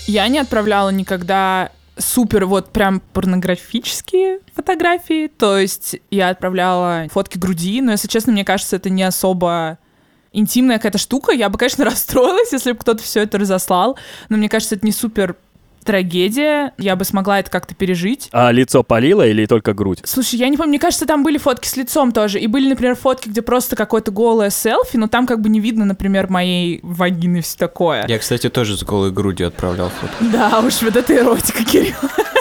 Я 0.07 0.27
не 0.27 0.39
отправляла 0.39 0.89
никогда 0.89 1.71
супер 1.97 2.45
вот 2.45 2.71
прям 2.71 3.01
порнографические 3.13 4.39
фотографии. 4.55 5.27
То 5.27 5.57
есть 5.57 5.97
я 6.09 6.29
отправляла 6.29 7.07
фотки 7.11 7.37
груди, 7.37 7.81
но, 7.81 7.91
если 7.91 8.07
честно, 8.07 8.33
мне 8.33 8.43
кажется, 8.43 8.75
это 8.75 8.89
не 8.89 9.03
особо 9.03 9.77
интимная 10.33 10.77
какая-то 10.77 10.97
штука. 10.97 11.31
Я 11.31 11.49
бы, 11.49 11.57
конечно, 11.57 11.85
расстроилась, 11.85 12.51
если 12.51 12.71
бы 12.71 12.79
кто-то 12.79 13.03
все 13.03 13.21
это 13.21 13.37
разослал, 13.37 13.97
но 14.29 14.37
мне 14.37 14.49
кажется, 14.49 14.75
это 14.75 14.85
не 14.85 14.91
супер 14.91 15.35
трагедия. 15.83 16.73
Я 16.77 16.95
бы 16.95 17.03
смогла 17.05 17.39
это 17.39 17.49
как-то 17.49 17.73
пережить. 17.75 18.29
А 18.31 18.51
лицо 18.51 18.83
палило 18.83 19.25
или 19.25 19.45
только 19.45 19.73
грудь? 19.73 19.99
Слушай, 20.03 20.35
я 20.35 20.49
не 20.49 20.57
помню, 20.57 20.69
мне 20.69 20.79
кажется, 20.79 21.05
там 21.05 21.23
были 21.23 21.37
фотки 21.37 21.67
с 21.67 21.75
лицом 21.75 22.11
тоже. 22.11 22.39
И 22.39 22.47
были, 22.47 22.69
например, 22.69 22.95
фотки, 22.95 23.29
где 23.29 23.41
просто 23.41 23.75
какое-то 23.75 24.11
голое 24.11 24.49
селфи, 24.49 24.97
но 24.97 25.07
там 25.07 25.25
как 25.25 25.41
бы 25.41 25.49
не 25.49 25.59
видно, 25.59 25.85
например, 25.85 26.29
моей 26.29 26.79
вагины 26.83 27.37
и 27.37 27.41
все 27.41 27.57
такое. 27.57 28.05
Я, 28.07 28.19
кстати, 28.19 28.49
тоже 28.49 28.77
с 28.77 28.83
голой 28.83 29.11
грудью 29.11 29.47
отправлял 29.47 29.89
фото. 29.89 30.13
Да 30.31 30.59
уж, 30.59 30.81
вот 30.81 30.95
это 30.95 31.15
эротика, 31.15 31.63
Кирилл. 31.63 31.95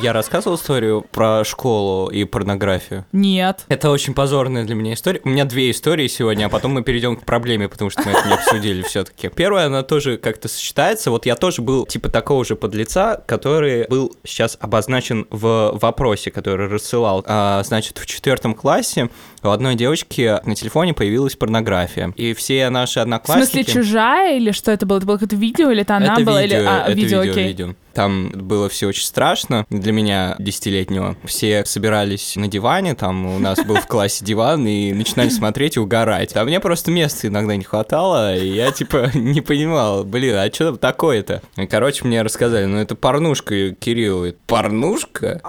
Я 0.00 0.12
рассказывал 0.12 0.56
историю 0.56 1.04
про 1.10 1.42
школу 1.44 2.08
и 2.08 2.22
порнографию. 2.24 3.04
Нет. 3.10 3.64
Это 3.68 3.90
очень 3.90 4.14
позорная 4.14 4.64
для 4.64 4.76
меня 4.76 4.94
история. 4.94 5.20
У 5.24 5.28
меня 5.28 5.44
две 5.44 5.72
истории 5.72 6.06
сегодня, 6.06 6.46
а 6.46 6.48
потом 6.48 6.72
мы 6.72 6.82
перейдем 6.82 7.16
к 7.16 7.24
проблеме, 7.24 7.68
потому 7.68 7.90
что 7.90 8.02
мы 8.04 8.12
это 8.12 8.28
не 8.28 8.34
обсудили 8.34 8.82
все-таки. 8.82 9.28
Первая, 9.28 9.66
она 9.66 9.82
тоже 9.82 10.16
как-то 10.16 10.46
сочетается. 10.46 11.10
Вот 11.10 11.26
я 11.26 11.34
тоже 11.34 11.62
был 11.62 11.84
типа 11.84 12.10
такого 12.10 12.44
же 12.44 12.54
подлеца, 12.54 13.22
который 13.26 13.88
был 13.88 14.14
сейчас 14.24 14.56
обозначен 14.60 15.26
в 15.30 15.76
вопросе, 15.80 16.30
который 16.30 16.68
рассылал. 16.68 17.24
А, 17.26 17.62
значит, 17.64 17.98
в 17.98 18.06
четвертом 18.06 18.54
классе 18.54 19.10
у 19.42 19.48
одной 19.50 19.74
девочки 19.74 20.38
на 20.44 20.54
телефоне 20.54 20.94
появилась 20.94 21.36
порнография. 21.36 22.12
И 22.16 22.34
все 22.34 22.68
наши 22.70 22.98
В 22.98 23.02
одноклассники... 23.02 23.64
смысле, 23.64 23.82
чужая 23.82 24.36
или 24.36 24.50
что 24.52 24.70
это 24.70 24.86
было? 24.86 24.98
Это 24.98 25.06
было 25.06 25.16
какое-то 25.16 25.36
видео 25.36 25.70
или 25.70 25.82
это 25.82 25.96
она 25.96 26.14
это 26.14 26.24
была? 26.24 26.42
видео, 26.42 26.58
или... 26.58 26.66
А, 26.66 26.82
это 26.82 26.92
видео, 26.92 27.20
видео, 27.22 27.32
окей. 27.32 27.48
видео. 27.48 27.74
Там 27.94 28.30
было 28.30 28.68
все 28.68 28.86
очень 28.86 29.02
страшно 29.02 29.66
для 29.70 29.92
меня, 29.92 30.36
десятилетнего. 30.38 31.16
Все 31.24 31.64
собирались 31.64 32.36
на 32.36 32.46
диване, 32.46 32.94
там 32.94 33.26
у 33.26 33.38
нас 33.40 33.58
был 33.64 33.76
в 33.76 33.86
классе 33.88 34.24
диван, 34.24 34.66
и 34.68 34.92
начинали 34.92 35.30
смотреть 35.30 35.76
и 35.76 35.80
угорать. 35.80 36.36
А 36.36 36.44
мне 36.44 36.60
просто 36.60 36.92
места 36.92 37.26
иногда 37.26 37.56
не 37.56 37.64
хватало, 37.64 38.36
и 38.36 38.48
я 38.48 38.70
типа 38.70 39.10
не 39.14 39.40
понимал, 39.40 40.04
блин, 40.04 40.36
а 40.36 40.48
что 40.52 40.76
такое-то? 40.76 41.42
И, 41.56 41.66
короче, 41.66 42.04
мне 42.04 42.22
рассказали, 42.22 42.66
ну 42.66 42.78
это 42.78 42.94
порнушка, 42.94 43.72
Кирилл. 43.72 44.32
Порнушка? 44.46 45.40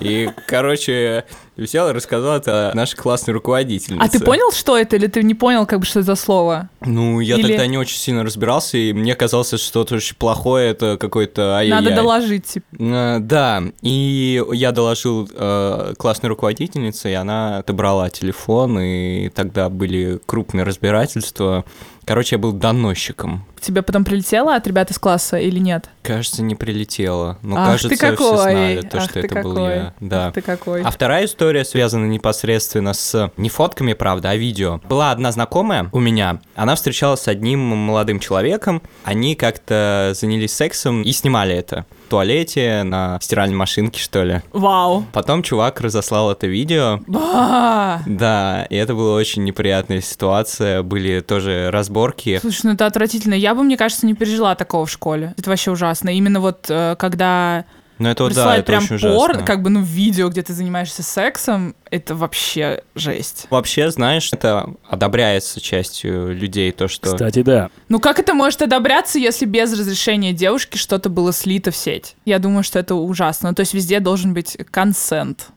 И, 0.00 0.28
короче, 0.46 1.24
взял 1.56 1.88
и 1.90 1.92
рассказал 1.92 2.36
это 2.36 2.70
нашей 2.74 2.96
классной 2.96 3.34
руководительнице. 3.34 4.02
А 4.04 4.08
ты 4.08 4.20
понял, 4.20 4.52
что 4.52 4.76
это, 4.76 4.96
или 4.96 5.06
ты 5.06 5.22
не 5.22 5.34
понял, 5.34 5.66
как 5.66 5.80
бы, 5.80 5.86
что 5.86 6.00
это 6.00 6.06
за 6.06 6.14
слово? 6.14 6.68
Ну, 6.80 7.20
я 7.20 7.36
Или- 7.36 7.48
тогда 7.48 7.66
не 7.66 7.78
очень 7.78 7.98
сильно 7.98 8.24
разбирался, 8.24 8.76
и 8.78 8.92
мне 8.92 9.14
казалось, 9.14 9.48
что 9.48 9.58
что-то 9.58 9.94
очень 9.96 10.16
плохое, 10.16 10.70
это 10.70 10.96
какой-то 10.98 11.56
ай-яй-яй. 11.56 11.82
Надо 11.82 11.94
доложить, 11.96 12.44
типа. 12.46 12.66
Э, 12.78 13.18
Да, 13.20 13.62
и 13.82 14.42
я 14.52 14.72
доложил 14.72 15.28
э, 15.32 15.94
классной 15.98 16.28
руководительнице, 16.28 17.10
и 17.10 17.14
она 17.14 17.58
отобрала 17.58 18.10
телефон, 18.10 18.78
и 18.78 19.28
тогда 19.30 19.68
были 19.68 20.20
крупные 20.26 20.64
разбирательства. 20.64 21.64
Короче, 22.06 22.36
я 22.36 22.38
был 22.38 22.52
доносчиком. 22.52 23.44
Тебе 23.60 23.82
потом 23.82 24.04
прилетело 24.04 24.54
от 24.54 24.64
ребят 24.68 24.92
из 24.92 24.98
класса 24.98 25.38
или 25.38 25.58
нет? 25.58 25.90
Кажется, 26.02 26.40
не 26.40 26.54
прилетело. 26.54 27.36
Но 27.42 27.56
Ах 27.56 27.66
кажется, 27.66 27.88
ты 27.88 27.96
какой! 27.96 28.14
все 28.14 28.36
знали, 28.36 28.80
то, 28.82 28.98
Ах 28.98 29.10
что 29.10 29.18
это 29.18 29.42
был 29.42 29.54
какой! 29.54 29.74
я. 29.74 29.94
Да. 29.98 30.26
Ах 30.28 30.34
ты 30.34 30.40
какой. 30.40 30.82
А 30.82 30.90
вторая 30.92 31.24
история 31.24 31.64
связана 31.64 32.04
непосредственно 32.06 32.92
с 32.92 33.32
не 33.36 33.48
фотками, 33.48 33.92
правда, 33.94 34.30
а 34.30 34.36
видео. 34.36 34.80
Была 34.88 35.10
одна 35.10 35.32
знакомая 35.32 35.90
у 35.90 35.98
меня, 35.98 36.38
она 36.54 36.76
встречалась 36.76 37.22
с 37.22 37.28
одним 37.28 37.58
молодым 37.58 38.20
человеком, 38.20 38.82
они 39.02 39.34
как-то 39.34 40.12
занялись 40.14 40.54
сексом 40.54 41.02
и 41.02 41.10
снимали 41.10 41.56
это 41.56 41.86
туалете, 42.06 42.82
на 42.84 43.18
стиральной 43.20 43.56
машинке, 43.56 44.00
что 44.00 44.22
ли. 44.24 44.42
Вау. 44.52 45.04
Потом 45.12 45.42
чувак 45.42 45.80
разослал 45.80 46.32
это 46.32 46.46
видео, 46.46 47.00
Ба! 47.06 48.00
да, 48.06 48.66
и 48.70 48.76
это 48.76 48.94
была 48.94 49.14
очень 49.14 49.44
неприятная 49.44 50.00
ситуация, 50.00 50.82
были 50.82 51.20
тоже 51.20 51.70
разборки. 51.70 52.38
Слушай, 52.40 52.60
ну 52.64 52.72
это 52.72 52.86
отвратительно. 52.86 53.34
Я 53.34 53.54
бы, 53.54 53.62
мне 53.62 53.76
кажется, 53.76 54.06
не 54.06 54.14
пережила 54.14 54.54
такого 54.54 54.86
в 54.86 54.90
школе. 54.90 55.34
Это 55.36 55.50
вообще 55.50 55.70
ужасно. 55.70 56.10
Именно 56.10 56.40
вот 56.40 56.66
э, 56.68 56.96
когда 56.98 57.64
Но 57.98 58.10
это 58.10 58.24
вот, 58.24 58.34
да, 58.34 58.34
присылают 58.34 58.60
это 58.60 58.72
прям 58.72 58.84
очень 58.84 58.98
порно, 58.98 59.34
ужасно. 59.34 59.46
как 59.46 59.62
бы, 59.62 59.70
ну, 59.70 59.82
видео, 59.82 60.28
где 60.28 60.42
ты 60.42 60.52
занимаешься 60.52 61.02
сексом, 61.02 61.74
это 61.90 62.14
вообще 62.14 62.82
жесть. 62.94 63.46
Вообще, 63.50 63.90
знаешь, 63.90 64.28
это 64.32 64.74
одобряется 64.88 65.60
частью 65.60 66.34
людей, 66.34 66.72
то, 66.72 66.88
что... 66.88 67.12
Кстати, 67.12 67.42
да. 67.42 67.70
Ну 67.88 68.00
как 68.00 68.18
это 68.18 68.34
может 68.34 68.60
одобряться, 68.62 69.18
если 69.18 69.46
без 69.46 69.72
разрешения 69.72 70.32
девушки 70.32 70.76
что-то 70.76 71.08
было 71.08 71.32
слито 71.32 71.70
в 71.70 71.76
сеть? 71.76 72.16
Я 72.24 72.38
думаю, 72.38 72.64
что 72.64 72.78
это 72.78 72.94
ужасно. 72.94 73.50
Ну, 73.50 73.54
то 73.54 73.60
есть 73.60 73.72
везде 73.72 74.00
должен 74.00 74.34
быть 74.34 74.56
консент. 74.70 75.48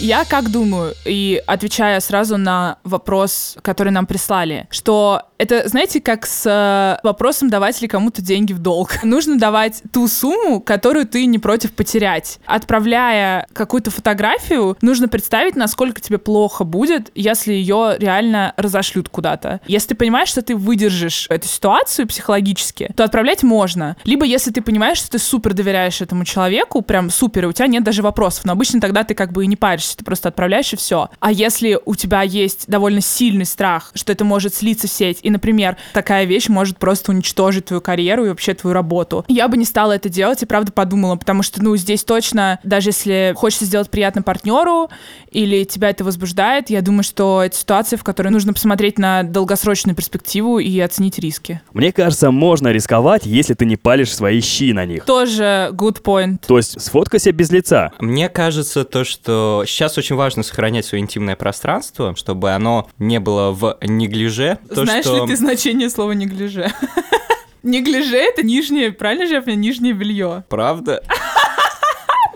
Я 0.00 0.24
как 0.24 0.50
думаю, 0.50 0.94
и 1.04 1.42
отвечая 1.46 1.98
сразу 1.98 2.36
на 2.36 2.78
вопрос, 2.84 3.56
который 3.62 3.90
нам 3.90 4.06
прислали, 4.06 4.68
что 4.70 5.22
это, 5.38 5.68
знаете, 5.68 6.00
как 6.00 6.24
с 6.24 6.44
э, 6.46 7.00
вопросом, 7.04 7.50
давать 7.50 7.80
ли 7.82 7.88
кому-то 7.88 8.22
деньги 8.22 8.52
в 8.52 8.60
долг. 8.60 8.90
Нужно 9.02 9.38
давать 9.38 9.82
ту 9.92 10.06
сумму, 10.06 10.60
которую 10.60 11.06
ты 11.06 11.26
не 11.26 11.38
против 11.38 11.72
потерять. 11.72 12.38
Отправляя 12.46 13.46
какую-то 13.52 13.90
фотографию, 13.90 14.76
нужно 14.82 15.08
представить, 15.08 15.56
насколько 15.56 16.00
тебе 16.00 16.18
плохо 16.18 16.64
будет, 16.64 17.10
если 17.14 17.52
ее 17.52 17.96
реально 17.98 18.52
разошлют 18.56 19.08
куда-то. 19.08 19.60
Если 19.66 19.88
ты 19.88 19.94
понимаешь, 19.94 20.28
что 20.28 20.42
ты 20.42 20.54
выдержишь 20.56 21.26
эту 21.30 21.48
ситуацию 21.48 22.06
психологически, 22.06 22.92
то 22.96 23.04
отправлять 23.04 23.42
можно. 23.42 23.96
Либо 24.04 24.24
если 24.24 24.50
ты 24.50 24.60
понимаешь, 24.60 24.98
что 24.98 25.10
ты 25.10 25.18
супер 25.18 25.54
доверяешь 25.54 26.00
этому 26.00 26.24
человеку, 26.24 26.82
прям 26.82 27.10
супер, 27.10 27.44
и 27.44 27.48
у 27.48 27.52
тебя 27.52 27.66
нет 27.66 27.84
даже 27.84 28.02
вопросов. 28.02 28.44
Но 28.44 28.52
обычно 28.52 28.80
тогда 28.80 29.04
ты 29.04 29.14
как 29.14 29.32
бы 29.32 29.44
и 29.44 29.46
не 29.46 29.56
паришься 29.56 29.87
паришься, 29.88 29.96
ты 29.96 30.04
просто 30.04 30.28
отправляешь 30.28 30.72
и 30.72 30.76
все. 30.76 31.08
А 31.20 31.32
если 31.32 31.78
у 31.84 31.94
тебя 31.94 32.22
есть 32.22 32.64
довольно 32.68 33.00
сильный 33.00 33.44
страх, 33.44 33.90
что 33.94 34.12
это 34.12 34.24
может 34.24 34.54
слиться 34.54 34.86
в 34.86 34.90
сеть, 34.90 35.18
и, 35.22 35.30
например, 35.30 35.76
такая 35.92 36.24
вещь 36.24 36.48
может 36.48 36.78
просто 36.78 37.12
уничтожить 37.12 37.66
твою 37.66 37.80
карьеру 37.80 38.26
и 38.26 38.28
вообще 38.28 38.54
твою 38.54 38.74
работу, 38.74 39.24
я 39.28 39.48
бы 39.48 39.56
не 39.56 39.64
стала 39.64 39.92
это 39.92 40.08
делать 40.08 40.42
и 40.42 40.46
правда 40.46 40.72
подумала, 40.72 41.16
потому 41.16 41.42
что, 41.42 41.62
ну, 41.62 41.76
здесь 41.76 42.04
точно, 42.04 42.58
даже 42.62 42.90
если 42.90 43.32
хочется 43.36 43.64
сделать 43.64 43.90
приятно 43.90 44.22
партнеру 44.22 44.90
или 45.30 45.64
тебя 45.64 45.90
это 45.90 46.04
возбуждает, 46.04 46.70
я 46.70 46.82
думаю, 46.82 47.02
что 47.02 47.42
это 47.42 47.56
ситуация, 47.56 47.96
в 47.96 48.04
которой 48.04 48.28
нужно 48.28 48.52
посмотреть 48.52 48.98
на 48.98 49.22
долгосрочную 49.22 49.94
перспективу 49.94 50.58
и 50.58 50.78
оценить 50.80 51.18
риски. 51.18 51.60
Мне 51.72 51.92
кажется, 51.92 52.30
можно 52.30 52.68
рисковать, 52.68 53.26
если 53.26 53.54
ты 53.54 53.64
не 53.66 53.76
палишь 53.76 54.14
свои 54.14 54.40
щи 54.40 54.72
на 54.72 54.84
них. 54.86 55.04
Тоже 55.04 55.70
good 55.72 56.02
point. 56.02 56.38
То 56.46 56.56
есть 56.56 56.80
сфоткайся 56.80 57.32
без 57.32 57.50
лица. 57.50 57.92
Мне 57.98 58.28
кажется, 58.28 58.84
то, 58.84 59.04
что 59.04 59.64
сейчас 59.78 59.96
очень 59.96 60.16
важно 60.16 60.42
сохранять 60.42 60.86
свое 60.86 61.02
интимное 61.02 61.36
пространство, 61.36 62.16
чтобы 62.16 62.50
оно 62.50 62.90
не 62.98 63.20
было 63.20 63.52
в 63.52 63.78
неглиже. 63.80 64.58
То, 64.68 64.84
Знаешь 64.84 65.04
что... 65.04 65.24
ли 65.24 65.26
ты 65.30 65.36
значение 65.36 65.88
слова 65.88 66.12
неглиже? 66.12 66.72
Неглиже— 67.62 68.16
это 68.16 68.42
нижнее, 68.42 68.92
правильно 68.92 69.26
же 69.26 69.34
я 69.34 69.40
понимаю, 69.42 69.60
нижнее 69.60 69.92
белье. 69.92 70.44
Правда? 70.48 71.02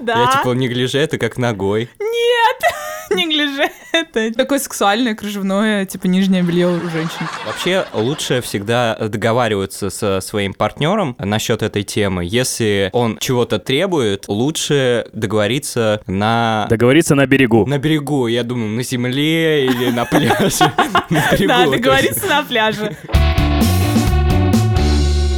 Да. 0.00 0.20
Я 0.20 0.36
типа 0.36 0.52
неглиже 0.54 0.98
это 0.98 1.16
как 1.16 1.38
ногой. 1.38 1.88
Нет, 2.00 2.74
неглиже— 3.14 3.70
это 3.92 4.32
такое 4.34 4.58
сексуальное 4.58 5.14
кружевное, 5.14 5.84
типа 5.84 6.06
нижнее 6.06 6.42
белье 6.42 6.68
у 6.68 6.90
женщин. 6.90 7.28
Вообще 7.46 7.86
лучше 7.92 8.40
всегда 8.40 8.96
договариваться 8.96 9.90
со 9.90 10.20
своим 10.20 10.54
партнером 10.54 11.16
насчет 11.18 11.62
этой 11.62 11.82
темы. 11.82 12.24
Если 12.24 12.90
он 12.92 13.18
чего-то 13.18 13.58
требует, 13.58 14.28
лучше 14.28 15.06
договориться 15.12 16.00
на... 16.06 16.66
Договориться 16.68 17.14
на 17.14 17.26
берегу. 17.26 17.66
На 17.66 17.78
берегу, 17.78 18.26
я 18.26 18.42
думаю, 18.42 18.70
на 18.70 18.82
земле 18.82 19.66
или 19.66 19.90
на 19.90 20.04
пляже. 20.04 20.72
Да, 21.46 21.66
договориться 21.66 22.26
на 22.26 22.42
пляже. 22.42 22.96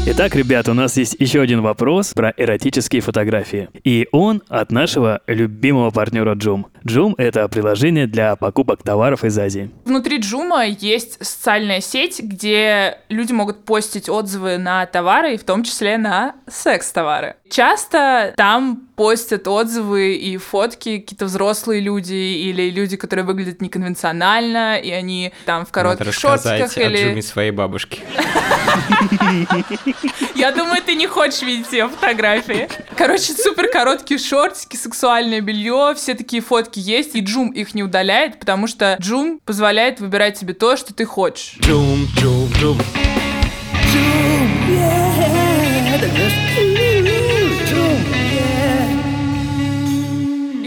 Итак, 0.06 0.34
ребят, 0.34 0.68
у 0.68 0.74
нас 0.74 0.98
есть 0.98 1.16
еще 1.18 1.40
один 1.40 1.62
вопрос 1.62 2.12
про 2.12 2.34
эротические 2.36 3.00
фотографии. 3.00 3.70
И 3.84 4.06
он 4.12 4.42
от 4.50 4.70
нашего 4.70 5.22
любимого 5.26 5.90
партнера 5.90 6.34
Джум. 6.34 6.66
Джум— 6.86 7.14
это 7.18 7.48
приложение 7.48 8.06
для 8.06 8.36
покупок 8.36 8.82
товаров 8.82 9.24
из 9.24 9.38
Азии. 9.38 9.70
Внутри 9.86 10.18
Джума 10.18 10.66
есть 10.66 11.24
социальная 11.24 11.80
сеть, 11.80 12.20
где 12.22 12.98
люди 13.08 13.32
могут 13.32 13.64
постить 13.64 14.10
отзывы 14.10 14.58
на 14.58 14.84
товары, 14.84 15.34
и 15.34 15.38
в 15.38 15.44
том 15.44 15.64
числе 15.64 15.96
на 15.96 16.34
секс-товары. 16.46 17.36
Часто 17.54 18.34
там 18.36 18.88
постят 18.96 19.46
отзывы 19.46 20.16
и 20.16 20.36
фотки 20.38 20.98
какие-то 20.98 21.26
взрослые 21.26 21.80
люди 21.80 22.12
или 22.12 22.68
люди, 22.68 22.96
которые 22.96 23.24
выглядят 23.24 23.60
неконвенционально, 23.60 24.76
и 24.76 24.90
они 24.90 25.32
там 25.44 25.64
в 25.64 25.70
коротких 25.70 26.12
шортиках 26.12 26.76
или... 26.76 27.10
Джуме 27.10 27.22
своей 27.22 27.52
бабушки. 27.52 28.00
Я 30.34 30.50
думаю, 30.50 30.82
ты 30.82 30.96
не 30.96 31.06
хочешь 31.06 31.42
видеть 31.42 31.70
ее 31.70 31.88
фотографии. 31.88 32.68
Короче, 32.96 33.34
супер 33.34 33.68
короткие 33.68 34.18
шортики, 34.18 34.74
сексуальное 34.74 35.40
белье, 35.40 35.94
все 35.96 36.14
такие 36.14 36.42
фотки 36.42 36.80
есть, 36.80 37.14
и 37.14 37.20
Джум 37.20 37.50
их 37.50 37.76
не 37.76 37.84
удаляет, 37.84 38.40
потому 38.40 38.66
что 38.66 38.96
Джум 39.00 39.38
позволяет 39.44 40.00
выбирать 40.00 40.36
себе 40.36 40.54
то, 40.54 40.76
что 40.76 40.92
ты 40.92 41.04
хочешь. 41.04 41.54
Джум, 41.60 42.08
джум, 42.18 42.50
джум. 42.58 42.78
И 46.58 46.63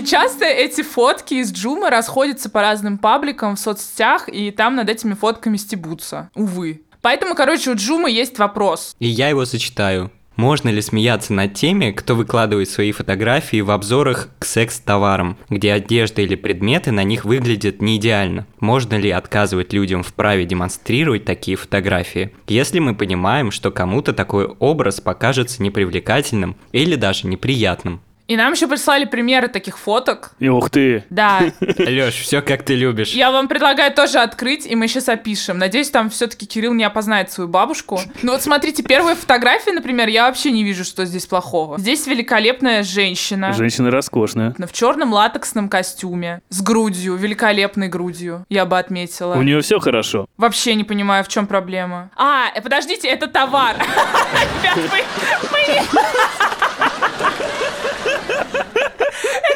часто 0.07 0.45
эти 0.45 0.81
фотки 0.81 1.35
из 1.35 1.51
Джума 1.51 1.89
расходятся 1.89 2.49
по 2.49 2.61
разным 2.61 2.97
пабликам 2.97 3.55
в 3.55 3.59
соцсетях, 3.59 4.29
и 4.29 4.51
там 4.51 4.75
над 4.75 4.89
этими 4.89 5.13
фотками 5.13 5.57
стебутся. 5.57 6.29
Увы. 6.33 6.81
Поэтому, 7.01 7.35
короче, 7.35 7.71
у 7.71 7.75
Джума 7.75 8.09
есть 8.09 8.39
вопрос. 8.39 8.95
И 8.99 9.07
я 9.07 9.29
его 9.29 9.45
зачитаю. 9.45 10.11
Можно 10.37 10.69
ли 10.69 10.81
смеяться 10.81 11.33
над 11.33 11.55
теми, 11.55 11.89
кто 11.89 12.15
выкладывает 12.15 12.69
свои 12.69 12.91
фотографии 12.91 13.61
в 13.61 13.71
обзорах 13.71 14.29
к 14.37 14.45
секс-товарам, 14.45 15.35
где 15.49 15.73
одежда 15.73 16.21
или 16.21 16.35
предметы 16.35 16.91
на 16.91 17.03
них 17.03 17.25
выглядят 17.25 17.81
не 17.81 17.97
идеально? 17.97 18.45
Можно 18.59 18.95
ли 18.95 19.09
отказывать 19.09 19.73
людям 19.73 20.03
в 20.03 20.13
праве 20.13 20.45
демонстрировать 20.45 21.25
такие 21.25 21.57
фотографии, 21.57 22.31
если 22.47 22.77
мы 22.77 22.93
понимаем, 22.93 23.49
что 23.49 23.71
кому-то 23.71 24.13
такой 24.13 24.45
образ 24.45 25.01
покажется 25.01 25.63
непривлекательным 25.63 26.55
или 26.71 26.95
даже 26.95 27.25
неприятным? 27.25 28.01
И 28.27 28.35
нам 28.35 28.51
еще 28.53 28.67
прислали 28.67 29.05
примеры 29.05 29.47
таких 29.47 29.77
фоток. 29.77 30.31
И 30.39 30.49
ух 30.49 30.69
ты! 30.69 31.05
Да, 31.09 31.39
Лёш, 31.77 32.13
все 32.15 32.41
как 32.41 32.63
ты 32.63 32.75
любишь. 32.75 33.13
я 33.13 33.31
вам 33.31 33.47
предлагаю 33.47 33.93
тоже 33.93 34.19
открыть, 34.19 34.65
и 34.65 34.75
мы 34.75 34.87
сейчас 34.89 35.07
опишем. 35.07 35.57
Надеюсь, 35.57 35.89
там 35.89 36.09
все-таки 36.09 36.45
Кирилл 36.45 36.73
не 36.73 36.83
опознает 36.83 37.31
свою 37.31 37.47
бабушку. 37.49 37.99
Ну 38.23 38.33
вот 38.33 38.41
смотрите, 38.41 38.83
первая 38.83 39.15
фотография, 39.15 39.71
например, 39.71 40.09
я 40.09 40.27
вообще 40.27 40.51
не 40.51 40.63
вижу, 40.65 40.83
что 40.83 41.05
здесь 41.05 41.25
плохого. 41.25 41.77
Здесь 41.77 42.05
великолепная 42.05 42.83
женщина. 42.83 43.53
Женщина 43.53 43.91
роскошная. 43.91 44.53
В 44.57 44.73
черном 44.73 45.13
латексном 45.13 45.69
костюме, 45.69 46.41
с 46.49 46.61
грудью, 46.61 47.15
великолепной 47.15 47.87
грудью, 47.87 48.45
я 48.49 48.65
бы 48.65 48.77
отметила. 48.77 49.35
У 49.35 49.41
нее 49.41 49.61
все 49.61 49.79
хорошо. 49.79 50.27
Вообще 50.37 50.75
не 50.75 50.83
понимаю, 50.83 51.23
в 51.23 51.29
чем 51.29 51.47
проблема. 51.47 52.09
А, 52.17 52.47
э, 52.53 52.61
подождите, 52.61 53.07
это 53.07 53.27
товар. 53.27 53.75
Ребят, 54.61 54.75
вы- 54.75 55.49
вы- 55.49 55.57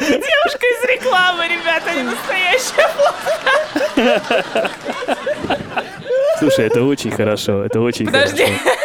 Это 0.00 0.06
девушка 0.10 0.66
из 0.66 0.84
рекламы, 1.12 1.48
ребята, 1.48 1.94
не 1.94 2.02
настоящая. 2.02 2.88
Слушай, 6.38 6.66
это 6.66 6.82
очень 6.84 7.10
хорошо, 7.10 7.64
это 7.64 7.80
очень 7.80 8.06
Подожди. 8.06 8.44
хорошо. 8.44 8.78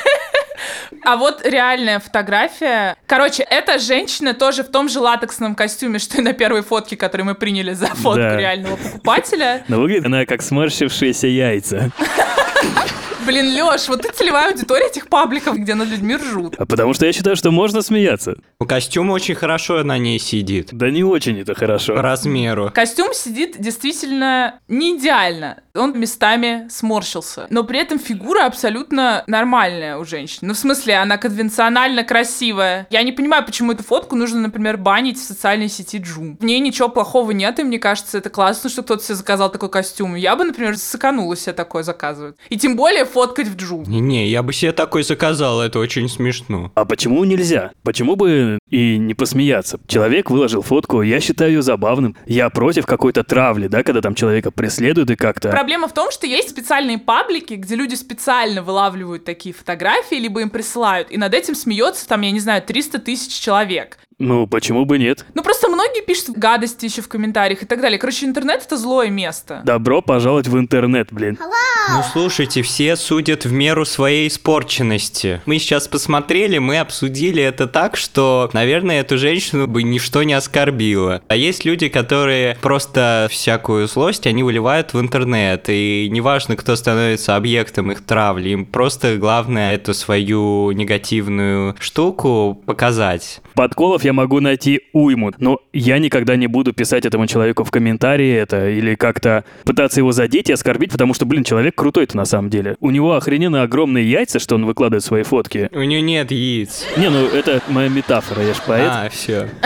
А 1.04 1.16
вот 1.16 1.46
реальная 1.46 2.00
фотография. 2.00 2.98
Короче, 3.06 3.44
эта 3.44 3.80
женщина 3.80 4.34
тоже 4.34 4.64
в 4.64 4.68
том 4.70 4.90
же 4.90 5.00
латексном 5.00 5.56
костюме, 5.56 6.00
что 6.00 6.18
и 6.18 6.22
на 6.22 6.34
первой 6.34 6.64
фотке, 6.64 6.98
которую 6.98 7.28
мы 7.28 7.36
приняли 7.36 7.72
за 7.74 7.88
фотку 7.88 8.20
Да. 8.20 8.36
реального 8.38 8.76
покупателя. 8.76 9.64
Но 9.70 9.80
выглядит 9.80 10.06
она 10.06 10.26
как 10.26 10.42
сморщившиеся 10.42 11.28
яйца. 11.28 11.92
Блин, 13.28 13.54
Лёш, 13.54 13.90
вот 13.90 14.04
ты 14.04 14.12
целевая 14.14 14.52
аудитория 14.52 14.88
этих 14.88 15.10
пабликов, 15.10 15.58
где 15.58 15.76
над 15.76 15.90
людьми 15.90 16.16
ржут. 16.16 16.56
А 16.58 16.66
потому 16.66 16.94
что 16.94 17.06
я 17.06 17.12
считаю, 17.12 17.36
что 17.36 17.52
можно 17.52 17.82
смеяться. 17.82 18.38
У 18.58 18.66
костюма 18.66 19.12
очень 19.12 19.36
хорошо 19.36 19.84
на 19.84 19.98
ней 19.98 20.18
сидит. 20.18 20.70
Да 20.72 20.90
не 20.90 21.04
очень 21.04 21.38
это 21.42 21.54
По 21.54 21.60
хорошо. 21.60 22.02
размеру. 22.02 22.72
Костюм 22.74 23.14
сидит 23.14 23.60
действительно 23.60 24.62
не 24.70 24.98
идеально. 24.98 25.62
Он 25.78 25.98
местами 25.98 26.68
сморщился. 26.70 27.48
Но 27.50 27.64
при 27.64 27.80
этом 27.80 28.00
фигура 28.00 28.46
абсолютно 28.46 29.24
нормальная 29.28 29.98
у 29.98 30.06
женщин. 30.06 30.40
Ну, 30.42 30.54
в 30.54 30.58
смысле, 30.58 30.96
она 30.96 31.18
конвенционально 31.18 32.04
красивая. 32.04 32.88
Я 32.90 33.04
не 33.04 33.12
понимаю, 33.12 33.46
почему 33.46 33.72
эту 33.72 33.84
фотку 33.84 34.16
нужно, 34.16 34.42
например, 34.42 34.78
банить 34.78 35.18
в 35.18 35.24
социальной 35.24 35.70
сети 35.70 35.98
Джум. 35.98 36.38
В 36.40 36.46
ней 36.46 36.60
ничего 36.60 36.90
плохого 36.90 37.32
нет, 37.32 37.60
и 37.60 37.64
мне 37.64 37.80
кажется, 37.80 38.18
это 38.18 38.30
классно, 38.30 38.70
что 38.70 38.84
кто-то 38.84 39.04
себе 39.04 39.16
заказал 39.16 39.52
такой 39.52 39.70
костюм. 39.70 40.16
Я 40.16 40.36
бы, 40.36 40.44
например, 40.44 40.78
сыканула 40.78 41.36
себе 41.36 41.54
такое 41.54 41.84
заказывать. 41.84 42.36
И 42.50 42.58
тем 42.58 42.76
более 42.76 43.06
фоткать 43.06 43.48
в 43.48 43.56
Джум. 43.56 43.84
Не-не, 43.84 44.28
я 44.28 44.44
бы 44.44 44.54
себе 44.54 44.72
такой 44.72 45.04
заказал, 45.04 45.62
это 45.62 45.80
очень 45.80 46.10
смешно. 46.10 46.72
А 46.76 46.86
почему 46.86 47.24
нельзя? 47.24 47.72
Почему 47.84 48.16
бы 48.16 48.60
и 48.70 48.98
не 48.98 49.14
посмеяться? 49.14 49.80
Человек 49.88 50.30
выложил 50.30 50.62
фотку, 50.62 51.02
я 51.02 51.20
считаю 51.20 51.52
ее 51.52 51.62
забавным. 51.62 52.16
Я 52.26 52.50
против 52.50 52.86
какой-то 52.86 53.24
травли, 53.24 53.68
да, 53.68 53.84
когда 53.84 54.02
там 54.02 54.16
человека 54.16 54.52
преследуют 54.52 55.12
и 55.12 55.16
как-то... 55.16 55.52
Проблема 55.68 55.90
в 55.90 55.94
том, 55.94 56.12
что 56.12 56.26
есть 56.26 56.52
специальные 56.52 56.98
паблики, 56.98 57.56
где 57.56 57.76
люди 57.76 57.96
специально 57.96 58.64
вылавливают 58.64 59.26
такие 59.26 59.54
фотографии, 59.54 60.16
либо 60.16 60.40
им 60.40 60.50
присылают, 60.50 61.12
и 61.12 61.18
над 61.18 61.34
этим 61.34 61.56
смеется 61.56 62.08
там, 62.08 62.22
я 62.22 62.32
не 62.32 62.40
знаю, 62.40 62.62
300 62.62 63.00
тысяч 63.00 63.34
человек. 63.38 63.98
Ну, 64.20 64.48
почему 64.48 64.86
бы 64.86 64.98
нет? 64.98 65.26
Ну 65.36 65.44
просто 65.44 65.70
многие 65.70 66.04
пишут 66.04 66.38
гадости 66.38 66.86
еще 66.86 67.04
в 67.04 67.08
комментариях 67.08 67.62
и 67.62 67.66
так 67.68 67.82
далее. 67.82 68.00
Короче, 68.00 68.26
интернет 68.26 68.64
это 68.66 68.76
злое 68.76 69.10
место. 69.10 69.62
Добро 69.64 70.02
пожаловать 70.02 70.48
в 70.48 70.58
интернет, 70.58 71.10
блин. 71.12 71.38
Ну 71.40 72.02
слушайте, 72.12 72.64
все 72.64 72.96
судят 72.96 73.46
в 73.46 73.52
меру 73.52 73.86
своей 73.86 74.28
испорченности. 74.28 75.42
Мы 75.46 75.60
сейчас 75.60 75.88
посмотрели, 75.88 76.58
мы 76.58 76.80
обсудили 76.80 77.44
это 77.44 77.68
так, 77.68 77.96
что, 77.96 78.50
наверное, 78.54 79.02
эту 79.02 79.20
женщину 79.20 79.68
бы 79.68 79.84
ничто 79.84 80.24
не 80.24 80.34
оскорбило. 80.34 81.22
А 81.28 81.36
есть 81.36 81.64
люди, 81.64 81.88
которые 81.88 82.58
просто 82.62 83.28
всякую 83.30 83.88
злость 83.88 84.26
они 84.26 84.44
выливают 84.44 84.94
в 84.94 85.00
интернет, 85.00 85.66
и 85.70 86.10
неважно, 86.12 86.56
кто 86.56 86.76
становится 86.76 87.36
объектом 87.36 87.92
их 87.92 88.04
травли, 88.04 88.50
им 88.50 88.66
просто 88.66 89.16
главное 89.18 89.76
эту 89.76 89.94
свою 89.94 90.72
негативную 90.72 91.76
штуку 91.80 92.62
показать. 92.66 93.42
Подколов 93.54 94.04
я 94.08 94.14
могу 94.14 94.40
найти 94.40 94.84
уйму, 94.94 95.34
но 95.38 95.60
я 95.74 96.00
никогда 96.00 96.38
не 96.38 96.48
буду 96.48 96.72
писать 96.72 97.06
этому 97.06 97.28
человеку 97.28 97.66
в 97.66 97.72
комментарии 97.72 98.34
это 98.34 98.70
или 98.70 98.96
как-то 98.96 99.44
пытаться 99.66 100.00
его 100.00 100.14
задеть 100.14 100.50
и 100.50 100.54
оскорбить, 100.54 100.92
потому 100.94 101.14
что, 101.14 101.26
блин, 101.26 101.44
человек 101.44 101.76
крутой-то 101.76 102.16
на 102.16 102.24
самом 102.24 102.50
деле. 102.50 102.78
У 102.80 102.90
него 102.90 103.16
охрененно 103.16 103.64
огромные 103.64 104.10
яйца, 104.10 104.40
что 104.40 104.56
он 104.56 104.66
выкладывает 104.66 105.04
свои 105.04 105.24
фотки. 105.24 105.70
У 105.74 105.82
нее 105.82 106.02
нет 106.02 106.32
яиц. 106.32 106.86
Не, 106.96 107.10
ну 107.10 107.26
это 107.28 107.62
моя 107.68 107.90
метафора, 107.90 108.44
я 108.44 108.54
ж 108.54 108.58
поэт. 108.66 108.90
А, 108.90 109.10
все. 109.10 109.50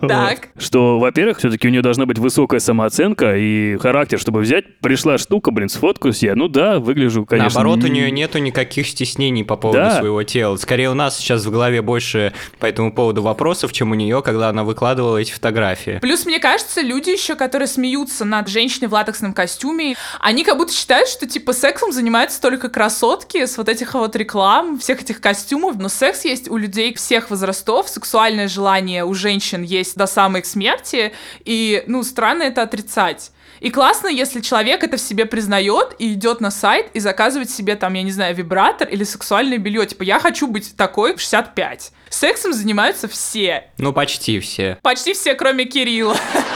Так. 0.00 0.48
Что, 0.58 0.98
во-первых, 0.98 1.38
все-таки 1.38 1.68
у 1.68 1.70
нее 1.70 1.82
должна 1.82 2.06
быть 2.06 2.18
высокая 2.18 2.60
самооценка 2.60 3.36
и 3.36 3.76
характер, 3.76 4.18
чтобы 4.18 4.40
взять, 4.40 4.78
пришла 4.78 5.18
штука, 5.18 5.50
блин, 5.50 5.68
сфоткаюсь 5.68 6.22
я. 6.22 6.34
Ну 6.34 6.48
да, 6.48 6.78
выгляжу, 6.78 7.26
конечно. 7.26 7.60
Наоборот, 7.60 7.84
у 7.84 7.92
нее 7.92 8.10
нету 8.10 8.38
никаких 8.38 8.86
стеснений 8.86 9.44
по 9.44 9.56
поводу 9.56 9.90
своего 9.90 10.22
тела. 10.22 10.56
Скорее, 10.56 10.90
у 10.90 10.94
нас 10.94 11.18
сейчас 11.18 11.44
в 11.44 11.50
голове 11.50 11.82
больше 11.82 12.32
по 12.58 12.66
этому 12.66 12.92
поводу 12.92 13.22
вопросов, 13.26 13.72
чем 13.72 13.90
у 13.90 13.94
нее, 13.94 14.22
когда 14.22 14.48
она 14.48 14.64
выкладывала 14.64 15.18
эти 15.18 15.32
фотографии. 15.32 15.98
Плюс, 16.00 16.24
мне 16.24 16.38
кажется, 16.38 16.80
люди 16.80 17.10
еще, 17.10 17.34
которые 17.34 17.68
смеются 17.68 18.24
над 18.24 18.48
женщиной 18.48 18.88
в 18.88 18.94
латексном 18.94 19.34
костюме, 19.34 19.96
они 20.20 20.44
как 20.44 20.56
будто 20.56 20.72
считают, 20.72 21.08
что, 21.08 21.26
типа, 21.26 21.52
сексом 21.52 21.92
занимаются 21.92 22.40
только 22.40 22.68
красотки 22.68 23.44
с 23.44 23.58
вот 23.58 23.68
этих 23.68 23.94
вот 23.94 24.16
реклам, 24.16 24.78
всех 24.78 25.02
этих 25.02 25.20
костюмов. 25.20 25.76
Но 25.76 25.88
секс 25.88 26.24
есть 26.24 26.48
у 26.48 26.56
людей 26.56 26.94
всех 26.94 27.30
возрастов, 27.30 27.88
сексуальное 27.88 28.48
желание 28.48 29.04
у 29.04 29.14
женщин 29.14 29.62
есть 29.62 29.96
до 29.96 30.06
самой 30.06 30.44
смерти, 30.44 31.12
и, 31.44 31.84
ну, 31.86 32.02
странно 32.02 32.44
это 32.44 32.62
отрицать. 32.62 33.30
И 33.60 33.70
классно, 33.70 34.08
если 34.08 34.40
человек 34.40 34.84
это 34.84 34.96
в 34.96 35.00
себе 35.00 35.26
признает 35.26 35.94
и 35.98 36.12
идет 36.12 36.40
на 36.40 36.50
сайт 36.50 36.90
и 36.94 37.00
заказывает 37.00 37.50
себе 37.50 37.76
там, 37.76 37.94
я 37.94 38.02
не 38.02 38.12
знаю, 38.12 38.34
вибратор 38.34 38.88
или 38.88 39.04
сексуальное 39.04 39.58
белье. 39.58 39.86
Типа, 39.86 40.02
я 40.02 40.18
хочу 40.18 40.46
быть 40.46 40.76
такой 40.76 41.16
в 41.16 41.20
65. 41.20 41.92
Сексом 42.10 42.52
занимаются 42.52 43.08
все. 43.08 43.64
Ну, 43.78 43.92
почти 43.92 44.40
все. 44.40 44.78
Почти 44.82 45.14
все, 45.14 45.34
кроме 45.34 45.64
Кирилла. 45.64 46.16